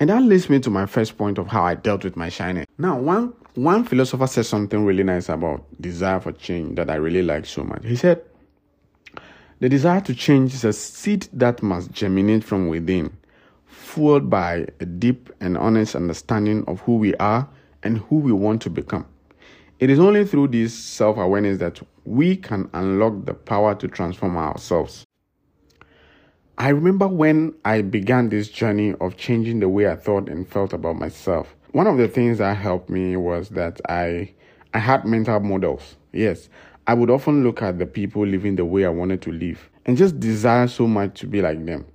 And 0.00 0.10
that 0.10 0.22
leads 0.22 0.48
me 0.48 0.60
to 0.60 0.70
my 0.70 0.86
first 0.86 1.18
point 1.18 1.38
of 1.38 1.48
how 1.48 1.64
I 1.64 1.74
dealt 1.74 2.04
with 2.04 2.16
my 2.16 2.28
shyness. 2.28 2.66
Now, 2.78 2.96
one 2.98 3.32
one 3.58 3.82
philosopher 3.82 4.28
said 4.28 4.46
something 4.46 4.84
really 4.84 5.02
nice 5.02 5.28
about 5.28 5.64
desire 5.80 6.20
for 6.20 6.30
change 6.30 6.76
that 6.76 6.88
I 6.88 6.94
really 6.94 7.22
like 7.22 7.44
so 7.44 7.64
much. 7.64 7.84
He 7.84 7.96
said, 7.96 8.22
The 9.58 9.68
desire 9.68 10.00
to 10.02 10.14
change 10.14 10.54
is 10.54 10.64
a 10.64 10.72
seed 10.72 11.28
that 11.32 11.60
must 11.60 11.90
germinate 11.90 12.44
from 12.44 12.68
within, 12.68 13.16
fueled 13.66 14.30
by 14.30 14.66
a 14.78 14.86
deep 14.86 15.30
and 15.40 15.58
honest 15.58 15.96
understanding 15.96 16.64
of 16.68 16.80
who 16.82 16.98
we 16.98 17.16
are 17.16 17.48
and 17.82 17.98
who 17.98 18.16
we 18.18 18.30
want 18.30 18.62
to 18.62 18.70
become. 18.70 19.06
It 19.80 19.90
is 19.90 19.98
only 19.98 20.24
through 20.24 20.48
this 20.48 20.72
self 20.72 21.16
awareness 21.16 21.58
that 21.58 21.80
we 22.04 22.36
can 22.36 22.70
unlock 22.74 23.24
the 23.24 23.34
power 23.34 23.74
to 23.74 23.88
transform 23.88 24.36
ourselves. 24.36 25.04
I 26.58 26.68
remember 26.68 27.08
when 27.08 27.54
I 27.64 27.82
began 27.82 28.28
this 28.28 28.48
journey 28.48 28.94
of 29.00 29.16
changing 29.16 29.58
the 29.58 29.68
way 29.68 29.88
I 29.88 29.96
thought 29.96 30.28
and 30.28 30.48
felt 30.48 30.72
about 30.72 30.96
myself. 30.96 31.56
One 31.72 31.86
of 31.86 31.98
the 31.98 32.08
things 32.08 32.38
that 32.38 32.56
helped 32.56 32.88
me 32.88 33.16
was 33.16 33.50
that 33.50 33.80
I 33.88 34.32
I 34.72 34.78
had 34.78 35.04
mental 35.04 35.40
models. 35.40 35.96
Yes, 36.12 36.48
I 36.86 36.94
would 36.94 37.10
often 37.10 37.42
look 37.44 37.62
at 37.62 37.78
the 37.78 37.86
people 37.86 38.26
living 38.26 38.56
the 38.56 38.64
way 38.64 38.84
I 38.86 38.90
wanted 38.90 39.20
to 39.22 39.32
live 39.32 39.68
and 39.84 39.96
just 39.96 40.18
desire 40.18 40.66
so 40.66 40.86
much 40.86 41.20
to 41.20 41.26
be 41.26 41.42
like 41.42 41.64
them. 41.64 41.86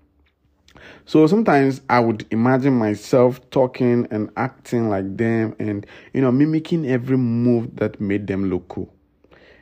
So 1.06 1.26
sometimes 1.28 1.82
I 1.90 2.00
would 2.00 2.26
imagine 2.32 2.74
myself 2.74 3.50
talking 3.50 4.08
and 4.12 4.30
acting 4.38 4.90
like 4.90 5.18
them 5.18 5.56
and 5.60 5.86
you 6.14 6.22
know 6.22 6.32
mimicking 6.32 6.88
every 6.88 7.18
move 7.18 7.76
that 7.78 8.00
made 8.00 8.28
them 8.28 8.50
look 8.50 8.68
cool. 8.68 8.94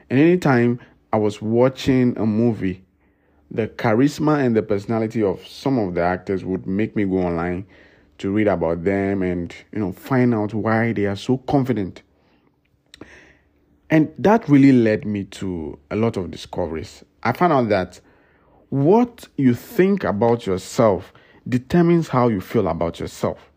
And 0.10 0.20
anytime 0.20 0.80
I 1.14 1.18
was 1.18 1.42
watching 1.42 2.18
a 2.18 2.26
movie 2.26 2.84
the 3.50 3.68
charisma 3.68 4.44
and 4.46 4.56
the 4.56 4.64
personality 4.64 5.22
of 5.22 5.46
some 5.46 5.78
of 5.78 5.94
the 5.94 6.02
actors 6.02 6.46
would 6.46 6.66
make 6.66 6.96
me 6.96 7.04
go 7.04 7.18
online 7.18 7.66
to 8.22 8.32
read 8.32 8.48
about 8.48 8.84
them 8.84 9.24
and 9.24 9.54
you 9.72 9.80
know 9.80 9.92
find 9.92 10.34
out 10.34 10.54
why 10.54 10.94
they 10.94 11.06
are 11.06 11.16
so 11.16 11.38
confident. 11.38 12.04
And 13.90 14.14
that 14.20 14.48
really 14.48 14.72
led 14.72 15.06
me 15.06 15.26
to 15.26 15.78
a 15.90 15.96
lot 15.96 16.18
of 16.18 16.32
discoveries. 16.32 17.04
I 17.24 17.34
found 17.34 17.52
out 17.52 17.70
that 17.70 18.00
what 18.70 19.28
you 19.38 19.54
think 19.54 20.04
about 20.04 20.46
yourself 20.46 21.12
determines 21.50 22.08
how 22.08 22.30
you 22.30 22.40
feel 22.40 22.68
about 22.68 23.00
yourself. 23.00 23.52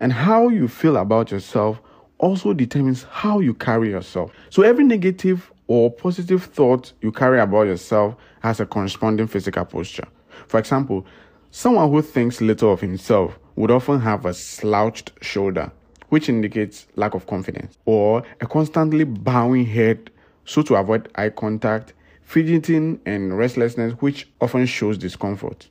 And 0.00 0.12
how 0.12 0.48
you 0.48 0.68
feel 0.68 0.96
about 0.96 1.30
yourself 1.30 1.80
also 2.18 2.54
determines 2.54 3.02
how 3.02 3.40
you 3.40 3.52
carry 3.52 3.90
yourself. 3.90 4.30
So 4.48 4.62
every 4.62 4.84
negative 4.84 5.52
or 5.66 5.90
positive 5.90 6.44
thought 6.44 6.92
you 7.02 7.12
carry 7.12 7.40
about 7.40 7.66
yourself 7.66 8.16
has 8.40 8.60
a 8.60 8.66
corresponding 8.66 9.26
physical 9.26 9.64
posture. 9.64 10.06
For 10.46 10.58
example, 10.58 11.04
someone 11.50 11.90
who 11.90 12.00
thinks 12.00 12.40
little 12.40 12.72
of 12.72 12.80
himself 12.80 13.38
would 13.56 13.70
often 13.70 14.00
have 14.00 14.26
a 14.26 14.34
slouched 14.34 15.12
shoulder, 15.20 15.70
which 16.08 16.28
indicates 16.28 16.86
lack 16.96 17.14
of 17.14 17.26
confidence, 17.26 17.78
or 17.84 18.22
a 18.40 18.46
constantly 18.46 19.04
bowing 19.04 19.66
head 19.66 20.10
so 20.44 20.62
to 20.62 20.74
avoid 20.74 21.08
eye 21.14 21.30
contact, 21.30 21.94
fidgeting, 22.22 23.00
and 23.06 23.36
restlessness, 23.36 23.94
which 23.94 24.28
often 24.40 24.66
shows 24.66 24.98
discomfort. 24.98 25.68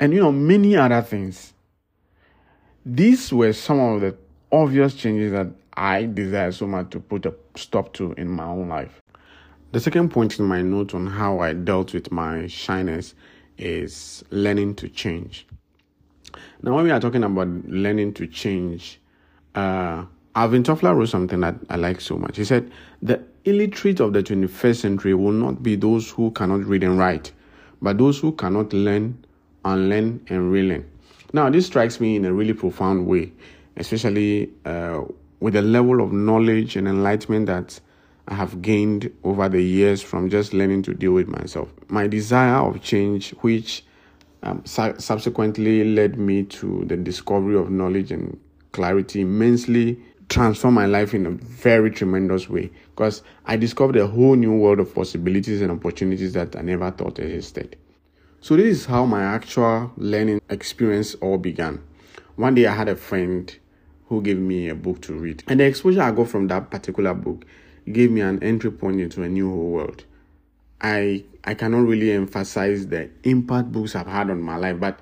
And 0.00 0.12
you 0.12 0.20
know, 0.20 0.32
many 0.32 0.76
other 0.76 1.02
things. 1.02 1.52
These 2.84 3.32
were 3.32 3.52
some 3.52 3.78
of 3.78 4.00
the 4.00 4.16
obvious 4.50 4.94
changes 4.94 5.30
that 5.32 5.48
I 5.74 6.06
desire 6.06 6.50
so 6.50 6.66
much 6.66 6.90
to 6.90 7.00
put 7.00 7.26
a 7.26 7.34
stop 7.56 7.92
to 7.94 8.12
in 8.12 8.28
my 8.28 8.44
own 8.44 8.68
life. 8.68 9.00
The 9.70 9.80
second 9.80 10.10
point 10.10 10.38
in 10.38 10.44
my 10.44 10.60
note 10.60 10.94
on 10.94 11.06
how 11.06 11.38
I 11.38 11.52
dealt 11.52 11.94
with 11.94 12.10
my 12.10 12.46
shyness 12.48 13.14
is 13.56 14.24
learning 14.30 14.74
to 14.76 14.88
change. 14.88 15.46
Now, 16.62 16.74
when 16.76 16.84
we 16.84 16.90
are 16.90 17.00
talking 17.00 17.24
about 17.24 17.48
learning 17.66 18.14
to 18.14 18.26
change, 18.26 19.00
uh, 19.54 20.04
Alvin 20.34 20.62
Toffler 20.62 20.96
wrote 20.96 21.08
something 21.10 21.40
that 21.40 21.56
I 21.68 21.76
like 21.76 22.00
so 22.00 22.16
much. 22.16 22.36
He 22.36 22.44
said, 22.44 22.70
The 23.02 23.22
illiterate 23.44 24.00
of 24.00 24.12
the 24.12 24.22
21st 24.22 24.76
century 24.76 25.14
will 25.14 25.32
not 25.32 25.62
be 25.62 25.76
those 25.76 26.10
who 26.10 26.30
cannot 26.30 26.64
read 26.64 26.84
and 26.84 26.98
write, 26.98 27.32
but 27.80 27.98
those 27.98 28.18
who 28.18 28.32
cannot 28.32 28.72
learn, 28.72 29.24
unlearn, 29.64 30.24
and 30.28 30.50
relearn. 30.50 30.88
Now, 31.34 31.50
this 31.50 31.66
strikes 31.66 32.00
me 32.00 32.16
in 32.16 32.24
a 32.24 32.32
really 32.32 32.52
profound 32.52 33.06
way, 33.06 33.32
especially 33.76 34.50
uh, 34.64 35.02
with 35.40 35.54
the 35.54 35.62
level 35.62 36.00
of 36.02 36.12
knowledge 36.12 36.76
and 36.76 36.86
enlightenment 36.86 37.46
that 37.46 37.80
I 38.28 38.34
have 38.34 38.62
gained 38.62 39.12
over 39.24 39.48
the 39.48 39.62
years 39.62 40.00
from 40.00 40.30
just 40.30 40.52
learning 40.52 40.82
to 40.84 40.94
deal 40.94 41.12
with 41.12 41.28
myself. 41.28 41.68
My 41.88 42.06
desire 42.06 42.56
of 42.56 42.80
change, 42.82 43.30
which 43.40 43.84
um, 44.42 44.64
su- 44.64 44.94
subsequently 44.98 45.84
led 45.84 46.18
me 46.18 46.44
to 46.44 46.84
the 46.86 46.96
discovery 46.96 47.56
of 47.56 47.70
knowledge 47.70 48.10
and 48.10 48.38
clarity, 48.72 49.20
immensely 49.20 50.00
transformed 50.28 50.74
my 50.74 50.86
life 50.86 51.14
in 51.14 51.26
a 51.26 51.30
very 51.30 51.90
tremendous 51.90 52.48
way 52.48 52.70
because 52.90 53.22
I 53.44 53.56
discovered 53.56 53.96
a 53.96 54.06
whole 54.06 54.34
new 54.34 54.52
world 54.52 54.80
of 54.80 54.94
possibilities 54.94 55.60
and 55.60 55.70
opportunities 55.70 56.32
that 56.32 56.56
I 56.56 56.62
never 56.62 56.90
thought 56.90 57.18
existed. 57.18 57.76
So, 58.40 58.56
this 58.56 58.80
is 58.80 58.86
how 58.86 59.04
my 59.04 59.22
actual 59.22 59.92
learning 59.96 60.40
experience 60.48 61.14
all 61.16 61.38
began. 61.38 61.82
One 62.36 62.54
day, 62.54 62.66
I 62.66 62.74
had 62.74 62.88
a 62.88 62.96
friend 62.96 63.54
who 64.06 64.20
gave 64.20 64.38
me 64.38 64.68
a 64.68 64.74
book 64.74 65.00
to 65.02 65.14
read. 65.14 65.44
And 65.46 65.60
the 65.60 65.64
exposure 65.64 66.02
I 66.02 66.10
got 66.10 66.28
from 66.28 66.48
that 66.48 66.70
particular 66.70 67.14
book 67.14 67.44
gave 67.90 68.10
me 68.10 68.20
an 68.20 68.42
entry 68.42 68.72
point 68.72 69.00
into 69.00 69.22
a 69.22 69.28
new 69.28 69.48
whole 69.48 69.70
world. 69.70 70.04
I 70.80 71.24
I 71.44 71.54
cannot 71.54 71.88
really 71.88 72.12
emphasize 72.12 72.86
the 72.86 73.10
impact 73.24 73.72
books 73.72 73.94
have 73.94 74.06
had 74.06 74.30
on 74.30 74.40
my 74.40 74.56
life, 74.56 74.78
but 74.78 75.00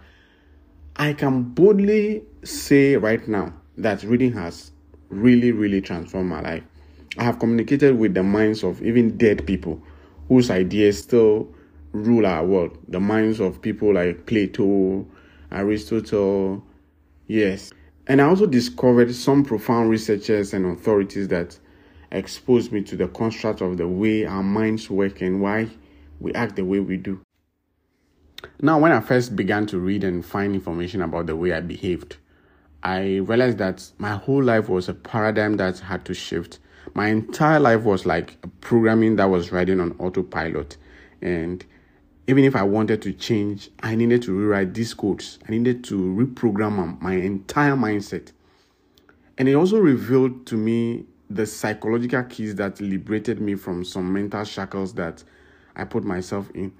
I 0.96 1.12
can 1.12 1.42
boldly 1.42 2.22
say 2.42 2.96
right 2.96 3.26
now 3.28 3.52
that 3.76 4.02
reading 4.02 4.32
has 4.32 4.72
really, 5.10 5.52
really 5.52 5.80
transformed 5.80 6.30
my 6.30 6.40
life. 6.40 6.62
I 7.18 7.24
have 7.24 7.38
communicated 7.38 7.98
with 7.98 8.14
the 8.14 8.22
minds 8.22 8.62
of 8.64 8.82
even 8.82 9.16
dead 9.16 9.46
people 9.46 9.82
whose 10.28 10.50
ideas 10.50 11.00
still 11.00 11.48
rule 11.92 12.24
our 12.24 12.44
world. 12.44 12.78
The 12.88 13.00
minds 13.00 13.40
of 13.40 13.60
people 13.60 13.94
like 13.94 14.26
Plato, 14.26 15.06
Aristotle, 15.52 16.64
yes, 17.26 17.72
and 18.06 18.20
I 18.20 18.24
also 18.24 18.46
discovered 18.46 19.14
some 19.14 19.44
profound 19.44 19.90
researchers 19.90 20.54
and 20.54 20.64
authorities 20.66 21.28
that 21.28 21.58
exposed 22.12 22.72
me 22.72 22.82
to 22.82 22.96
the 22.96 23.08
construct 23.08 23.60
of 23.60 23.76
the 23.76 23.86
way 23.86 24.24
our 24.24 24.42
minds 24.42 24.88
work 24.88 25.20
and 25.20 25.40
why 25.40 25.68
we 26.20 26.32
act 26.34 26.56
the 26.56 26.64
way 26.64 26.78
we 26.80 26.96
do. 26.96 27.20
Now, 28.60 28.78
when 28.78 28.92
I 28.92 29.00
first 29.00 29.34
began 29.34 29.66
to 29.66 29.78
read 29.78 30.04
and 30.04 30.24
find 30.24 30.54
information 30.54 31.02
about 31.02 31.26
the 31.26 31.36
way 31.36 31.52
I 31.52 31.60
behaved, 31.60 32.16
I 32.82 33.16
realized 33.16 33.58
that 33.58 33.90
my 33.98 34.12
whole 34.12 34.42
life 34.42 34.68
was 34.68 34.88
a 34.88 34.94
paradigm 34.94 35.56
that 35.56 35.78
had 35.80 36.04
to 36.06 36.14
shift. 36.14 36.58
My 36.94 37.08
entire 37.08 37.60
life 37.60 37.82
was 37.82 38.06
like 38.06 38.38
programming 38.60 39.16
that 39.16 39.26
was 39.26 39.52
riding 39.52 39.80
on 39.80 39.92
autopilot. 39.98 40.76
And 41.20 41.64
even 42.26 42.44
if 42.44 42.56
I 42.56 42.62
wanted 42.62 43.02
to 43.02 43.12
change, 43.12 43.70
I 43.82 43.94
needed 43.94 44.22
to 44.22 44.32
rewrite 44.32 44.72
these 44.72 44.94
codes. 44.94 45.38
I 45.46 45.52
needed 45.52 45.84
to 45.84 45.96
reprogram 45.96 47.00
my 47.02 47.14
entire 47.14 47.76
mindset. 47.76 48.32
And 49.36 49.48
it 49.48 49.54
also 49.54 49.78
revealed 49.78 50.46
to 50.46 50.56
me 50.56 51.06
the 51.28 51.46
psychological 51.46 52.22
keys 52.24 52.54
that 52.56 52.80
liberated 52.80 53.40
me 53.40 53.54
from 53.54 53.84
some 53.84 54.12
mental 54.12 54.44
shackles 54.44 54.94
that 54.94 55.22
I 55.80 55.84
put 55.84 56.04
myself 56.04 56.50
in. 56.54 56.72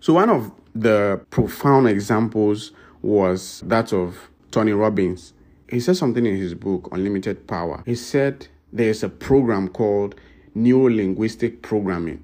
So, 0.00 0.14
one 0.14 0.30
of 0.30 0.52
the 0.74 1.24
profound 1.30 1.88
examples 1.88 2.72
was 3.02 3.62
that 3.66 3.92
of 3.92 4.30
Tony 4.50 4.72
Robbins. 4.72 5.32
He 5.68 5.80
said 5.80 5.96
something 5.96 6.24
in 6.24 6.36
his 6.36 6.54
book, 6.54 6.88
Unlimited 6.92 7.46
Power. 7.46 7.82
He 7.86 7.94
said, 7.94 8.46
there's 8.72 9.02
a 9.02 9.08
program 9.08 9.68
called 9.68 10.14
neuro 10.54 10.92
linguistic 10.92 11.62
programming, 11.62 12.22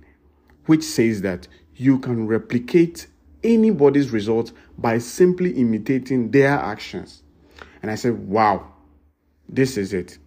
which 0.66 0.82
says 0.82 1.22
that 1.22 1.48
you 1.76 1.98
can 1.98 2.26
replicate 2.26 3.06
anybody's 3.42 4.10
results 4.10 4.52
by 4.78 4.98
simply 4.98 5.52
imitating 5.52 6.30
their 6.30 6.52
actions. 6.52 7.22
And 7.82 7.90
I 7.90 7.96
said, 7.96 8.28
wow, 8.28 8.72
this 9.48 9.76
is 9.76 9.92
it. 9.92 10.18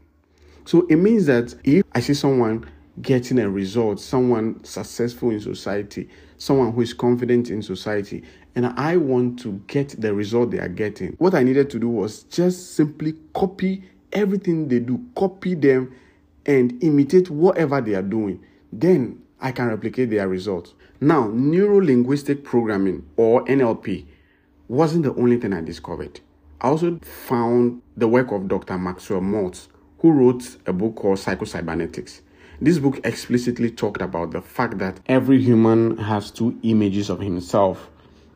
So 0.66 0.86
it 0.88 0.98
means 0.98 1.26
that 1.28 1.56
if 1.64 1.84
I 1.94 2.00
see 2.00 2.14
someone 2.14 2.66
getting 3.02 3.40
a 3.40 3.50
result, 3.50 4.00
someone 4.00 4.64
successful 4.64 5.32
in 5.32 5.40
society, 5.40 6.10
someone 6.38 6.72
who 6.72 6.82
is 6.82 6.94
confident 6.94 7.50
in 7.50 7.62
society, 7.62 8.24
and 8.56 8.66
I 8.66 8.98
want 8.98 9.40
to 9.40 9.62
get 9.68 10.00
the 10.00 10.14
result 10.14 10.52
they 10.52 10.60
are 10.60 10.70
getting, 10.70 11.14
what 11.14 11.34
I 11.36 11.44
needed 11.44 11.70
to 11.72 11.80
do 11.80 11.90
was 11.90 12.24
just 12.24 12.76
simply 12.76 13.16
copy 13.34 13.84
everything 14.14 14.68
they 14.70 14.80
do, 14.80 15.04
copy 15.16 15.56
them, 15.56 15.94
and 16.46 16.82
imitate 16.82 17.30
whatever 17.30 17.82
they 17.82 17.96
are 17.96 18.02
doing. 18.02 18.44
Then 18.72 19.22
I 19.42 19.52
can 19.52 19.68
replicate 19.68 20.10
their 20.10 20.28
results. 20.28 20.74
Now, 21.02 21.28
neuro 21.28 21.82
linguistic 21.82 22.44
programming 22.44 23.06
or 23.18 23.44
NLP 23.46 24.06
wasn't 24.68 25.04
the 25.04 25.14
only 25.16 25.38
thing 25.38 25.54
I 25.54 25.62
discovered. 25.62 26.22
I 26.62 26.70
also 26.70 26.98
found 27.00 27.82
the 27.98 28.08
work 28.08 28.32
of 28.32 28.48
Dr. 28.48 28.78
Maxwell 28.78 29.22
Maltz, 29.22 29.68
who 30.00 30.12
wrote 30.12 30.58
a 30.66 30.74
book 30.74 30.96
called 30.96 31.20
Psycho-Cybernetics. 31.20 32.22
This 32.62 32.80
book 32.80 33.02
explicitly 33.04 33.70
talked 33.70 34.02
about 34.02 34.32
the 34.32 34.42
fact 34.42 34.78
that 34.78 35.02
every 35.08 35.42
human 35.42 35.98
has 35.98 36.32
two 36.32 36.58
images 36.64 37.10
of 37.10 37.20
himself. 37.20 37.90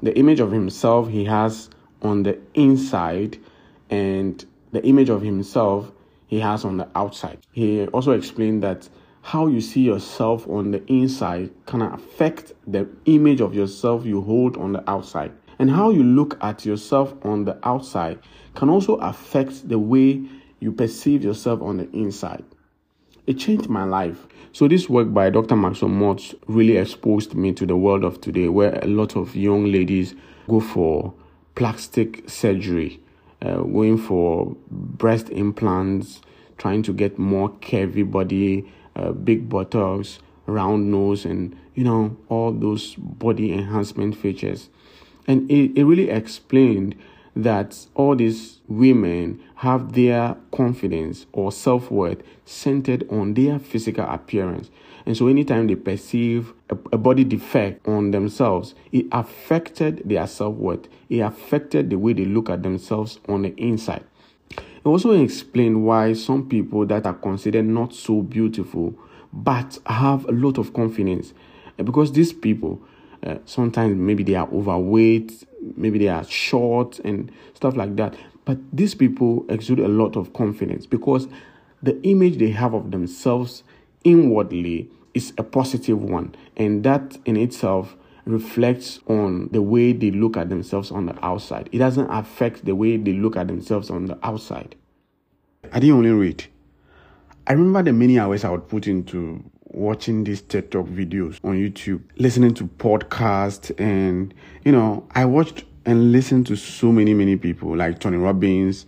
The 0.03 0.17
image 0.17 0.41
of 0.41 0.51
himself 0.51 1.07
he 1.07 1.23
has 1.23 1.69
on 2.01 2.23
the 2.23 2.37
inside, 2.53 3.37
and 3.89 4.43
the 4.73 4.85
image 4.85 5.07
of 5.09 5.21
himself 5.21 5.93
he 6.27 6.41
has 6.41 6.65
on 6.65 6.75
the 6.75 6.89
outside. 6.95 7.39
He 7.53 7.87
also 7.87 8.11
explained 8.11 8.61
that 8.61 8.89
how 9.21 9.47
you 9.47 9.61
see 9.61 9.81
yourself 9.81 10.45
on 10.49 10.71
the 10.71 10.85
inside 10.91 11.51
can 11.65 11.81
affect 11.81 12.51
the 12.67 12.89
image 13.05 13.39
of 13.39 13.55
yourself 13.55 14.05
you 14.05 14.21
hold 14.21 14.57
on 14.57 14.73
the 14.73 14.89
outside. 14.89 15.31
And 15.59 15.71
how 15.71 15.91
you 15.91 16.03
look 16.03 16.37
at 16.43 16.65
yourself 16.65 17.13
on 17.23 17.45
the 17.45 17.57
outside 17.63 18.19
can 18.55 18.69
also 18.69 18.95
affect 18.95 19.69
the 19.69 19.79
way 19.79 20.23
you 20.59 20.73
perceive 20.73 21.23
yourself 21.23 21.61
on 21.61 21.77
the 21.77 21.89
inside. 21.91 22.43
It 23.29 23.37
changed 23.37 23.69
my 23.69 23.83
life. 23.83 24.25
So, 24.53 24.67
this 24.67 24.89
work 24.89 25.13
by 25.13 25.29
Dr. 25.29 25.55
Maxwell 25.55 25.91
Maltz 25.91 26.33
really 26.47 26.77
exposed 26.77 27.35
me 27.35 27.51
to 27.51 27.63
the 27.63 27.75
world 27.75 28.03
of 28.03 28.19
today, 28.21 28.47
where 28.47 28.79
a 28.81 28.87
lot 28.87 29.15
of 29.15 29.35
young 29.35 29.71
ladies 29.71 30.15
go 30.47 30.59
for 30.59 31.13
plastic 31.53 32.27
surgery, 32.27 32.99
uh, 33.43 33.57
going 33.57 33.99
for 33.99 34.57
breast 34.71 35.29
implants, 35.29 36.21
trying 36.57 36.81
to 36.81 36.91
get 36.91 37.19
more 37.19 37.51
curvy 37.61 38.09
body, 38.09 38.67
uh, 38.95 39.11
big 39.11 39.47
buttocks, 39.47 40.17
round 40.47 40.89
nose, 40.89 41.23
and 41.23 41.55
you 41.75 41.83
know, 41.83 42.17
all 42.29 42.51
those 42.51 42.95
body 42.95 43.53
enhancement 43.53 44.17
features. 44.17 44.69
And 45.27 45.51
it, 45.51 45.79
it 45.79 45.83
really 45.83 46.09
explained 46.09 46.95
that 47.43 47.87
all 47.95 48.15
these 48.15 48.59
women 48.67 49.41
have 49.55 49.93
their 49.93 50.35
confidence 50.51 51.25
or 51.31 51.51
self 51.51 51.91
worth 51.91 52.21
centered 52.45 53.07
on 53.11 53.33
their 53.33 53.59
physical 53.59 54.05
appearance. 54.05 54.69
And 55.05 55.15
so, 55.17 55.27
anytime 55.27 55.67
they 55.67 55.75
perceive 55.75 56.53
a, 56.69 56.77
a 56.93 56.97
body 56.97 57.23
defect 57.23 57.87
on 57.87 58.11
themselves, 58.11 58.75
it 58.91 59.07
affected 59.11 60.03
their 60.05 60.27
self 60.27 60.55
worth, 60.55 60.87
it 61.09 61.19
affected 61.19 61.89
the 61.89 61.97
way 61.97 62.13
they 62.13 62.25
look 62.25 62.49
at 62.49 62.63
themselves 62.63 63.19
on 63.27 63.43
the 63.43 63.55
inside. 63.57 64.03
It 64.51 64.85
also 64.85 65.11
explained 65.11 65.85
why 65.85 66.13
some 66.13 66.47
people 66.47 66.85
that 66.85 67.05
are 67.05 67.13
considered 67.13 67.65
not 67.65 67.93
so 67.93 68.21
beautiful 68.21 68.93
but 69.31 69.77
have 69.85 70.25
a 70.25 70.31
lot 70.31 70.57
of 70.57 70.73
confidence 70.73 71.33
because 71.77 72.11
these 72.11 72.33
people 72.33 72.81
uh, 73.25 73.37
sometimes 73.45 73.95
maybe 73.97 74.23
they 74.23 74.35
are 74.35 74.49
overweight, 74.51 75.45
maybe 75.75 75.99
they 75.99 76.07
are 76.07 76.23
short 76.25 76.99
and 76.99 77.31
stuff 77.53 77.75
like 77.75 77.95
that. 77.97 78.15
But 78.45 78.57
these 78.71 78.95
people 78.95 79.45
exude 79.49 79.79
a 79.79 79.87
lot 79.87 80.15
of 80.15 80.33
confidence 80.33 80.85
because 80.85 81.27
the 81.81 82.01
image 82.03 82.37
they 82.37 82.51
have 82.51 82.73
of 82.73 82.91
themselves 82.91 83.63
inwardly 84.03 84.89
is 85.13 85.33
a 85.37 85.43
positive 85.43 86.01
one, 86.01 86.35
and 86.57 86.83
that 86.83 87.17
in 87.25 87.35
itself 87.37 87.95
reflects 88.25 88.99
on 89.07 89.49
the 89.51 89.61
way 89.61 89.91
they 89.91 90.11
look 90.11 90.37
at 90.37 90.49
themselves 90.49 90.91
on 90.91 91.05
the 91.07 91.25
outside. 91.25 91.69
It 91.71 91.79
doesn't 91.79 92.09
affect 92.09 92.65
the 92.65 92.75
way 92.75 92.97
they 92.97 93.13
look 93.13 93.35
at 93.35 93.47
themselves 93.47 93.89
on 93.89 94.05
the 94.05 94.17
outside. 94.23 94.75
I 95.71 95.79
didn't 95.79 95.95
only 95.95 96.11
read. 96.11 96.45
I 97.47 97.53
remember 97.53 97.83
the 97.83 97.93
many 97.93 98.19
hours 98.19 98.43
I 98.43 98.49
would 98.49 98.67
put 98.67 98.87
into 98.87 99.43
watching 99.79 100.23
these 100.25 100.41
TED 100.41 100.71
Talk 100.71 100.87
videos 100.87 101.39
on 101.43 101.55
YouTube, 101.55 102.01
listening 102.17 102.53
to 102.55 102.65
podcasts, 102.65 103.71
and 103.79 104.33
you 104.63 104.71
know, 104.71 105.07
I 105.11 105.25
watched 105.25 105.63
and 105.85 106.11
listened 106.11 106.45
to 106.47 106.55
so 106.55 106.91
many, 106.91 107.13
many 107.13 107.37
people 107.37 107.75
like 107.75 107.99
Tony 107.99 108.17
Robbins, 108.17 108.85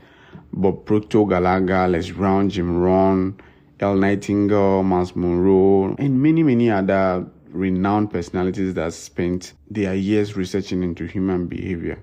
Bob 0.54 0.86
Proctor, 0.86 1.19
Galaga, 1.19 1.89
Les 1.89 2.12
Brown, 2.12 2.49
Jim 2.49 2.77
Rohn, 2.77 3.39
Earl 3.82 3.95
Nightingale, 3.95 4.84
Myles 4.84 5.15
Munroe, 5.15 5.95
and 5.97 6.21
many, 6.21 6.43
many 6.43 6.69
other 6.69 7.25
renowned 7.49 8.12
personalities 8.12 8.73
that 8.75 8.93
spent 8.93 9.54
their 9.69 9.95
years 9.95 10.38
researching 10.38 10.84
into 10.84 11.06
human 11.06 11.47
behavior. 11.47 12.01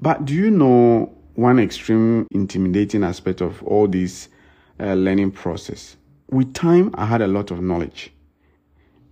But 0.00 0.24
do 0.24 0.34
you 0.34 0.50
know 0.50 1.12
one 1.34 1.58
extreme 1.58 2.26
intimidating 2.30 3.02
aspect 3.02 3.40
of 3.40 3.62
all 3.64 3.88
this 3.88 4.28
uh, 4.78 4.94
learning 4.94 5.32
process? 5.32 5.96
With 6.30 6.54
time, 6.54 6.90
I 6.94 7.06
had 7.06 7.22
a 7.22 7.26
lot 7.26 7.50
of 7.50 7.60
knowledge 7.60 8.12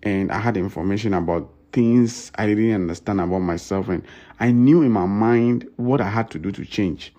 and 0.03 0.31
I 0.31 0.39
had 0.39 0.57
information 0.57 1.15
about 1.15 1.53
things 1.73 2.31
I 2.37 2.47
didn't 2.47 2.73
understand 2.73 3.21
about 3.21 3.41
myself, 3.41 3.89
and 3.89 4.03
I 4.41 4.51
knew 4.51 4.83
in 4.83 4.91
my 4.93 5.05
mind 5.05 5.69
what 5.77 6.01
I 6.01 6.09
had 6.09 6.31
to 6.31 6.39
do 6.39 6.51
to 6.53 6.65
change. 6.65 7.13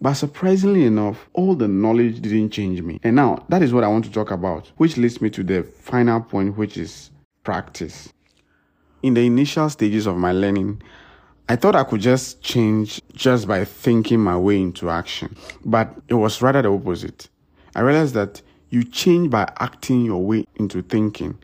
But 0.00 0.14
surprisingly 0.14 0.84
enough, 0.84 1.28
all 1.32 1.54
the 1.54 1.68
knowledge 1.68 2.20
didn't 2.20 2.50
change 2.50 2.82
me. 2.82 3.00
And 3.02 3.16
now, 3.16 3.44
that 3.48 3.62
is 3.62 3.72
what 3.72 3.84
I 3.84 3.88
want 3.88 4.04
to 4.04 4.12
talk 4.12 4.30
about, 4.30 4.70
which 4.76 4.96
leads 4.96 5.20
me 5.20 5.30
to 5.30 5.42
the 5.42 5.62
final 5.62 6.20
point, 6.20 6.56
which 6.56 6.76
is 6.76 7.10
practice. 7.42 8.12
In 9.02 9.14
the 9.14 9.24
initial 9.24 9.70
stages 9.70 10.06
of 10.06 10.16
my 10.16 10.32
learning, 10.32 10.82
I 11.48 11.56
thought 11.56 11.74
I 11.74 11.84
could 11.84 12.00
just 12.00 12.42
change 12.42 13.00
just 13.14 13.48
by 13.48 13.64
thinking 13.64 14.20
my 14.20 14.36
way 14.36 14.60
into 14.60 14.90
action, 14.90 15.34
but 15.64 15.94
it 16.08 16.14
was 16.14 16.42
rather 16.42 16.62
the 16.62 16.70
opposite. 16.70 17.28
I 17.74 17.80
realized 17.80 18.14
that 18.14 18.42
you 18.70 18.84
change 18.84 19.30
by 19.30 19.50
acting 19.58 20.04
your 20.04 20.22
way 20.22 20.46
into 20.56 20.82
thinking. 20.82 21.38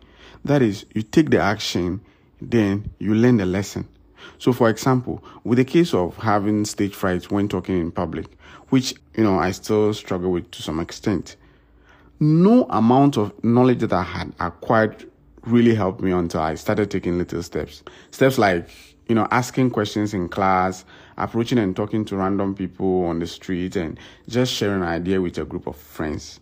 That 0.45 0.63
is, 0.63 0.85
you 0.95 1.03
take 1.03 1.31
the 1.31 1.41
action, 1.41 2.01
then 2.41 2.91
you 2.99 3.15
learn 3.15 3.39
the 3.39 3.47
lesson. 3.47 3.89
So, 4.39 4.53
for 4.53 4.69
example, 4.69 5.23
with 5.43 5.59
the 5.59 5.65
case 5.65 5.95
of 5.95 6.17
having 6.17 6.65
stage 6.65 6.95
fright 6.95 7.31
when 7.31 7.49
talking 7.49 7.81
in 7.81 7.91
public, 7.91 8.27
which, 8.69 8.95
you 9.17 9.25
know, 9.25 9.39
I 9.39 9.53
still 9.53 9.95
struggle 9.95 10.31
with 10.33 10.51
to 10.53 10.63
some 10.63 10.81
extent, 10.81 11.37
no 12.21 12.65
amount 12.71 13.17
of 13.17 13.33
knowledge 13.43 13.79
that 13.81 13.93
I 13.93 14.03
had 14.03 14.33
acquired 14.41 15.09
really 15.43 15.75
helped 15.75 16.01
me 16.01 16.11
until 16.11 16.41
I 16.41 16.55
started 16.55 16.91
taking 16.91 17.19
little 17.19 17.43
steps. 17.43 17.83
Steps 18.11 18.39
like, 18.39 18.69
you 19.09 19.15
know, 19.15 19.29
asking 19.31 19.71
questions 19.71 20.15
in 20.15 20.29
class, 20.29 20.85
approaching 21.19 21.59
and 21.59 21.77
talking 21.77 22.05
to 22.07 22.17
random 22.17 22.55
people 22.55 23.05
on 23.05 23.19
the 23.19 23.27
street, 23.27 23.77
and 23.77 23.99
just 24.29 24.53
sharing 24.53 24.83
an 24.83 24.89
idea 24.89 25.21
with 25.21 25.37
a 25.39 25.45
group 25.45 25.67
of 25.67 25.77
friends 25.77 26.41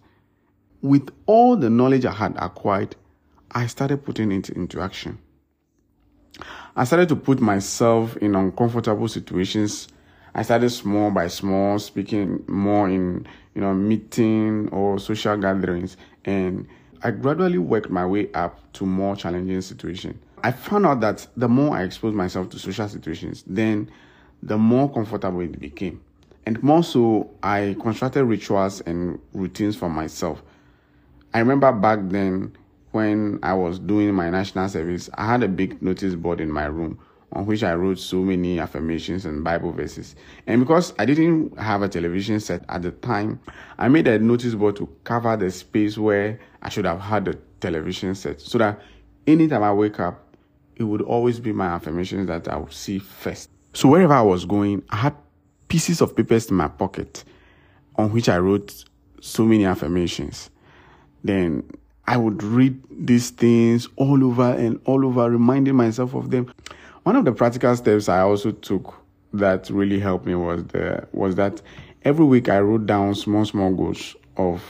with 0.82 1.10
all 1.26 1.56
the 1.56 1.70
knowledge 1.70 2.04
I 2.04 2.12
had 2.12 2.36
acquired, 2.36 2.96
I 3.52 3.66
started 3.68 4.04
putting 4.04 4.32
it 4.32 4.50
into 4.50 4.80
action. 4.80 5.18
I 6.74 6.84
started 6.84 7.08
to 7.10 7.16
put 7.16 7.40
myself 7.40 8.16
in 8.16 8.34
uncomfortable 8.34 9.08
situations. 9.08 9.88
I 10.34 10.42
started 10.42 10.70
small 10.70 11.10
by 11.10 11.28
small, 11.28 11.78
speaking 11.78 12.42
more 12.48 12.88
in 12.88 13.26
you 13.54 13.60
know 13.60 13.74
meeting 13.74 14.68
or 14.70 14.98
social 14.98 15.36
gatherings, 15.36 15.96
and 16.24 16.66
I 17.02 17.10
gradually 17.10 17.58
worked 17.58 17.90
my 17.90 18.06
way 18.06 18.32
up 18.32 18.72
to 18.74 18.86
more 18.86 19.14
challenging 19.14 19.60
situations. 19.60 20.18
I 20.42 20.50
found 20.50 20.86
out 20.86 21.00
that 21.00 21.26
the 21.36 21.48
more 21.48 21.76
I 21.76 21.84
exposed 21.84 22.16
myself 22.16 22.48
to 22.50 22.58
social 22.58 22.88
situations, 22.88 23.44
then 23.46 23.90
the 24.42 24.58
more 24.58 24.92
comfortable 24.92 25.40
it 25.40 25.60
became. 25.60 26.00
And 26.46 26.60
more 26.62 26.82
so, 26.82 27.30
I 27.42 27.76
constructed 27.80 28.24
rituals 28.24 28.80
and 28.80 29.20
routines 29.32 29.76
for 29.76 29.88
myself 29.88 30.42
I 31.34 31.38
remember 31.38 31.72
back 31.72 32.00
then 32.02 32.56
when 32.90 33.38
I 33.42 33.54
was 33.54 33.78
doing 33.78 34.12
my 34.14 34.28
national 34.30 34.68
service, 34.68 35.08
I 35.14 35.26
had 35.26 35.42
a 35.42 35.48
big 35.48 35.80
notice 35.82 36.14
board 36.14 36.40
in 36.40 36.50
my 36.50 36.66
room 36.66 36.98
on 37.32 37.46
which 37.46 37.62
I 37.62 37.74
wrote 37.74 37.98
so 37.98 38.16
many 38.16 38.60
affirmations 38.60 39.24
and 39.24 39.42
Bible 39.42 39.72
verses. 39.72 40.14
And 40.46 40.60
because 40.60 40.92
I 40.98 41.06
didn't 41.06 41.58
have 41.58 41.80
a 41.80 41.88
television 41.88 42.40
set 42.40 42.64
at 42.68 42.82
the 42.82 42.90
time, 42.90 43.40
I 43.78 43.88
made 43.88 44.06
a 44.06 44.18
notice 44.18 44.54
board 44.54 44.76
to 44.76 44.88
cover 45.04 45.34
the 45.36 45.50
space 45.50 45.96
where 45.96 46.38
I 46.60 46.68
should 46.68 46.84
have 46.84 47.00
had 47.00 47.28
a 47.28 47.34
television 47.60 48.14
set 48.14 48.40
so 48.40 48.58
that 48.58 48.80
anytime 49.26 49.62
I 49.62 49.72
wake 49.72 49.98
up, 49.98 50.36
it 50.76 50.84
would 50.84 51.02
always 51.02 51.40
be 51.40 51.52
my 51.52 51.68
affirmations 51.68 52.26
that 52.28 52.48
I 52.48 52.56
would 52.56 52.72
see 52.72 52.98
first. 52.98 53.48
So 53.72 53.88
wherever 53.88 54.12
I 54.12 54.22
was 54.22 54.44
going, 54.44 54.82
I 54.90 54.96
had 54.96 55.16
pieces 55.68 56.02
of 56.02 56.14
papers 56.14 56.50
in 56.50 56.56
my 56.56 56.68
pocket 56.68 57.24
on 57.96 58.12
which 58.12 58.28
I 58.28 58.36
wrote 58.38 58.84
so 59.22 59.44
many 59.44 59.64
affirmations. 59.64 60.50
Then 61.24 61.64
I 62.06 62.16
would 62.16 62.42
read 62.42 62.82
these 62.90 63.30
things 63.30 63.88
all 63.96 64.24
over 64.24 64.52
and 64.54 64.80
all 64.84 65.06
over, 65.06 65.30
reminding 65.30 65.76
myself 65.76 66.14
of 66.14 66.30
them. 66.30 66.52
One 67.04 67.16
of 67.16 67.24
the 67.24 67.32
practical 67.32 67.74
steps 67.76 68.08
I 68.08 68.20
also 68.20 68.52
took 68.52 68.94
that 69.32 69.70
really 69.70 69.98
helped 69.98 70.26
me 70.26 70.34
was 70.34 70.64
the 70.66 71.06
was 71.12 71.36
that 71.36 71.62
every 72.04 72.24
week 72.24 72.48
I 72.48 72.60
wrote 72.60 72.86
down 72.86 73.14
small 73.14 73.44
small 73.44 73.72
goals 73.72 74.14
of 74.36 74.62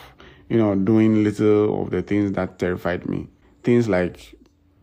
you 0.48 0.56
know 0.56 0.74
doing 0.74 1.24
little 1.24 1.82
of 1.82 1.90
the 1.90 2.02
things 2.02 2.32
that 2.32 2.58
terrified 2.58 3.08
me. 3.08 3.28
Things 3.62 3.88
like 3.88 4.34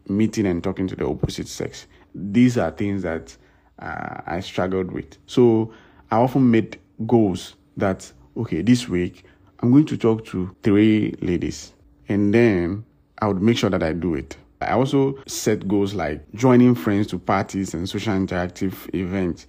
meeting 0.08 0.46
and 0.46 0.64
talking 0.64 0.88
to 0.88 0.96
the 0.96 1.06
opposite 1.06 1.48
sex. 1.48 1.86
These 2.16 2.58
are 2.58 2.72
things 2.72 3.04
that 3.04 3.36
uh, 3.80 4.22
I 4.26 4.40
struggled 4.40 4.92
with. 4.92 5.18
So 5.28 5.74
I 6.12 6.18
often 6.18 6.50
made 6.50 6.80
goals 7.06 7.56
that 7.78 8.12
okay, 8.36 8.62
this 8.62 8.88
week 8.88 9.24
I'm 9.62 9.72
going 9.72 9.86
to 9.88 9.98
talk 9.98 10.26
to 10.28 10.56
three 10.64 11.16
ladies, 11.22 11.74
and 12.08 12.34
then 12.34 12.86
I 13.22 13.28
would 13.28 13.42
make 13.42 13.58
sure 13.58 13.70
that 13.70 13.84
I 13.84 13.92
do 13.92 14.16
it. 14.16 14.38
I 14.62 14.72
also 14.72 15.22
set 15.28 15.68
goals 15.68 15.94
like 15.94 16.24
joining 16.34 16.76
friends 16.76 17.08
to 17.08 17.20
parties 17.20 17.74
and 17.74 17.88
social 17.88 18.14
interactive 18.14 18.94
events 18.94 19.48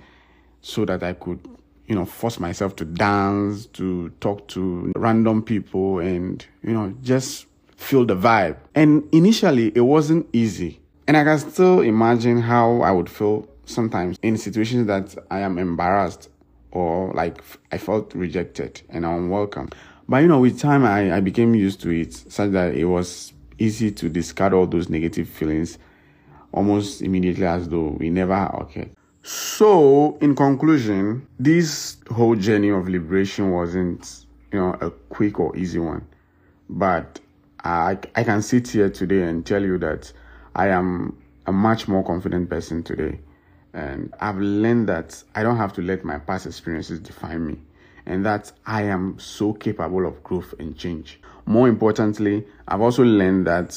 so 0.63 0.85
that 0.85 1.03
I 1.03 1.13
could, 1.13 1.41
you 1.87 1.95
know, 1.95 2.05
force 2.05 2.41
myself 2.41 2.75
to 2.77 2.85
dance, 2.85 3.67
to 3.67 4.11
talk 4.21 4.49
to 4.49 4.93
random 4.97 5.43
people 5.43 6.01
and, 6.01 6.45
you 6.63 6.73
know, 6.73 6.95
just 7.03 7.47
feel 7.77 8.05
the 8.05 8.17
vibe. 8.17 8.57
And 8.75 9.09
initially 9.13 9.73
it 9.75 9.81
wasn't 9.81 10.29
easy. 10.33 10.81
And 11.07 11.17
I 11.17 11.25
can 11.25 11.39
still 11.39 11.81
imagine 11.81 12.41
how 12.41 12.83
I 12.83 12.91
would 12.91 13.11
feel 13.11 13.49
sometimes 13.65 14.17
in 14.23 14.37
situations 14.37 14.87
that 14.87 15.17
I 15.31 15.41
am 15.41 15.59
embarrassed 15.59 16.29
or 16.73 17.13
like 17.15 17.43
I 17.73 17.79
felt 17.79 18.15
rejected 18.15 18.83
and 18.91 19.05
unwelcome. 19.05 19.71
But 20.11 20.23
you 20.23 20.27
know, 20.29 20.41
with 20.41 20.59
time 20.59 20.85
I, 20.85 21.15
I 21.15 21.21
became 21.21 21.55
used 21.55 21.81
to 21.83 21.91
it 21.91 22.13
such 22.13 22.51
that 22.51 22.75
it 22.75 22.87
was 22.87 23.33
easy 23.61 23.93
to 23.93 24.09
discard 24.09 24.53
all 24.53 24.67
those 24.67 24.89
negative 24.89 25.29
feelings 25.29 25.79
almost 26.51 27.01
immediately 27.01 27.47
as 27.47 27.69
though 27.69 27.97
we 28.01 28.11
never 28.11 28.35
occurred. 28.35 28.91
So, 29.23 30.19
in 30.21 30.35
conclusion, 30.35 31.29
this 31.39 31.99
whole 32.11 32.35
journey 32.35 32.71
of 32.71 32.89
liberation 32.89 33.53
wasn't, 33.53 34.27
you 34.53 34.59
know, 34.59 34.77
a 34.81 34.91
quick 34.91 35.39
or 35.39 35.57
easy 35.57 35.79
one. 35.79 36.05
But 36.69 37.21
I, 37.63 37.97
I 38.17 38.25
can 38.25 38.43
sit 38.43 38.67
here 38.67 38.91
today 38.91 39.23
and 39.23 39.47
tell 39.47 39.63
you 39.63 39.79
that 39.79 40.13
I 40.57 40.71
am 40.71 41.23
a 41.47 41.53
much 41.53 41.87
more 41.87 42.03
confident 42.03 42.51
person 42.51 42.83
today. 42.83 43.21
And 43.75 44.13
I've 44.19 44.39
learned 44.39 44.89
that 44.89 45.23
I 45.37 45.45
don't 45.45 45.59
have 45.59 45.73
to 45.75 45.83
let 45.83 46.05
my 46.05 46.19
past 46.19 46.47
experiences 46.47 46.99
define 46.99 47.47
me, 47.47 47.59
and 48.07 48.25
that 48.27 48.53
I 48.67 48.83
am 48.83 49.19
so 49.19 49.53
capable 49.53 50.07
of 50.07 50.23
growth 50.23 50.55
and 50.59 50.77
change. 50.77 51.21
More 51.47 51.69
importantly, 51.69 52.47
I've 52.69 52.81
also 52.81 53.03
learned 53.03 53.47
that, 53.47 53.77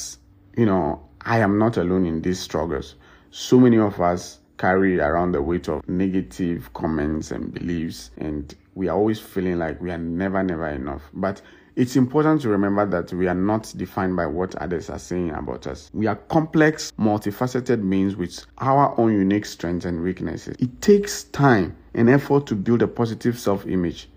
you 0.58 0.66
know, 0.66 1.08
I 1.22 1.40
am 1.40 1.58
not 1.58 1.78
alone 1.78 2.06
in 2.06 2.22
these 2.22 2.40
struggles. 2.40 2.96
So 3.32 3.60
many 3.60 3.78
of 3.78 4.00
us 4.00 4.40
carry 4.58 5.00
around 5.00 5.32
the 5.32 5.42
weight 5.42 5.68
of 5.68 5.88
negative 5.88 6.72
comments 6.74 7.32
and 7.32 7.54
beliefs, 7.54 8.12
and 8.18 8.54
we 8.76 8.88
are 8.88 8.98
always 8.98 9.20
feeling 9.20 9.60
like 9.60 9.82
we 9.82 9.92
are 9.92 9.98
never, 9.98 10.44
never 10.44 10.68
enough. 10.70 11.02
But 11.14 11.42
it's 11.76 11.96
important 11.96 12.42
to 12.42 12.50
remember 12.50 12.86
that 12.86 13.12
we 13.14 13.28
are 13.28 13.34
not 13.34 13.74
defined 13.76 14.16
by 14.16 14.28
what 14.28 14.54
others 14.56 14.92
are 14.92 15.00
saying 15.00 15.32
about 15.32 15.66
us. 15.66 15.90
We 15.94 16.06
are 16.06 16.16
complex, 16.16 16.92
multifaceted 17.00 17.90
beings 17.90 18.16
with 18.16 18.46
our 18.60 18.94
own 19.00 19.14
unique 19.14 19.46
strengths 19.46 19.86
and 19.86 20.04
weaknesses. 20.04 20.56
It 20.60 20.82
takes 20.82 21.24
time 21.26 21.76
and 21.96 22.10
effort 22.10 22.46
to 22.48 22.56
build 22.56 22.84
a 22.84 22.88
positive 22.88 23.40
self 23.40 23.66
image, 23.66 24.10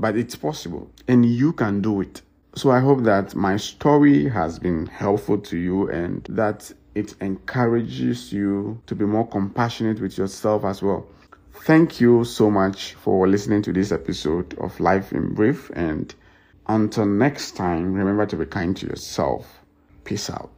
but 0.00 0.16
it's 0.16 0.34
possible 0.34 0.90
and 1.08 1.26
you 1.26 1.52
can 1.52 1.82
do 1.82 2.00
it. 2.00 2.22
So 2.54 2.70
I 2.70 2.80
hope 2.80 3.04
that 3.04 3.34
my 3.34 3.56
story 3.58 4.28
has 4.28 4.58
been 4.58 4.86
helpful 4.86 5.38
to 5.38 5.56
you 5.56 5.88
and 5.90 6.24
that 6.30 6.72
it 6.94 7.14
encourages 7.20 8.32
you 8.32 8.80
to 8.86 8.94
be 8.94 9.04
more 9.04 9.28
compassionate 9.28 10.00
with 10.00 10.18
yourself 10.18 10.64
as 10.64 10.82
well. 10.82 11.06
Thank 11.64 12.00
you 12.00 12.24
so 12.24 12.50
much 12.50 12.94
for 12.94 13.28
listening 13.28 13.62
to 13.62 13.72
this 13.72 13.92
episode 13.92 14.58
of 14.58 14.80
Life 14.80 15.12
in 15.12 15.34
Brief 15.34 15.70
and 15.74 16.12
until 16.66 17.06
next 17.06 17.52
time, 17.56 17.92
remember 17.92 18.26
to 18.26 18.36
be 18.36 18.46
kind 18.46 18.76
to 18.78 18.86
yourself. 18.86 19.60
Peace 20.04 20.30
out. 20.30 20.50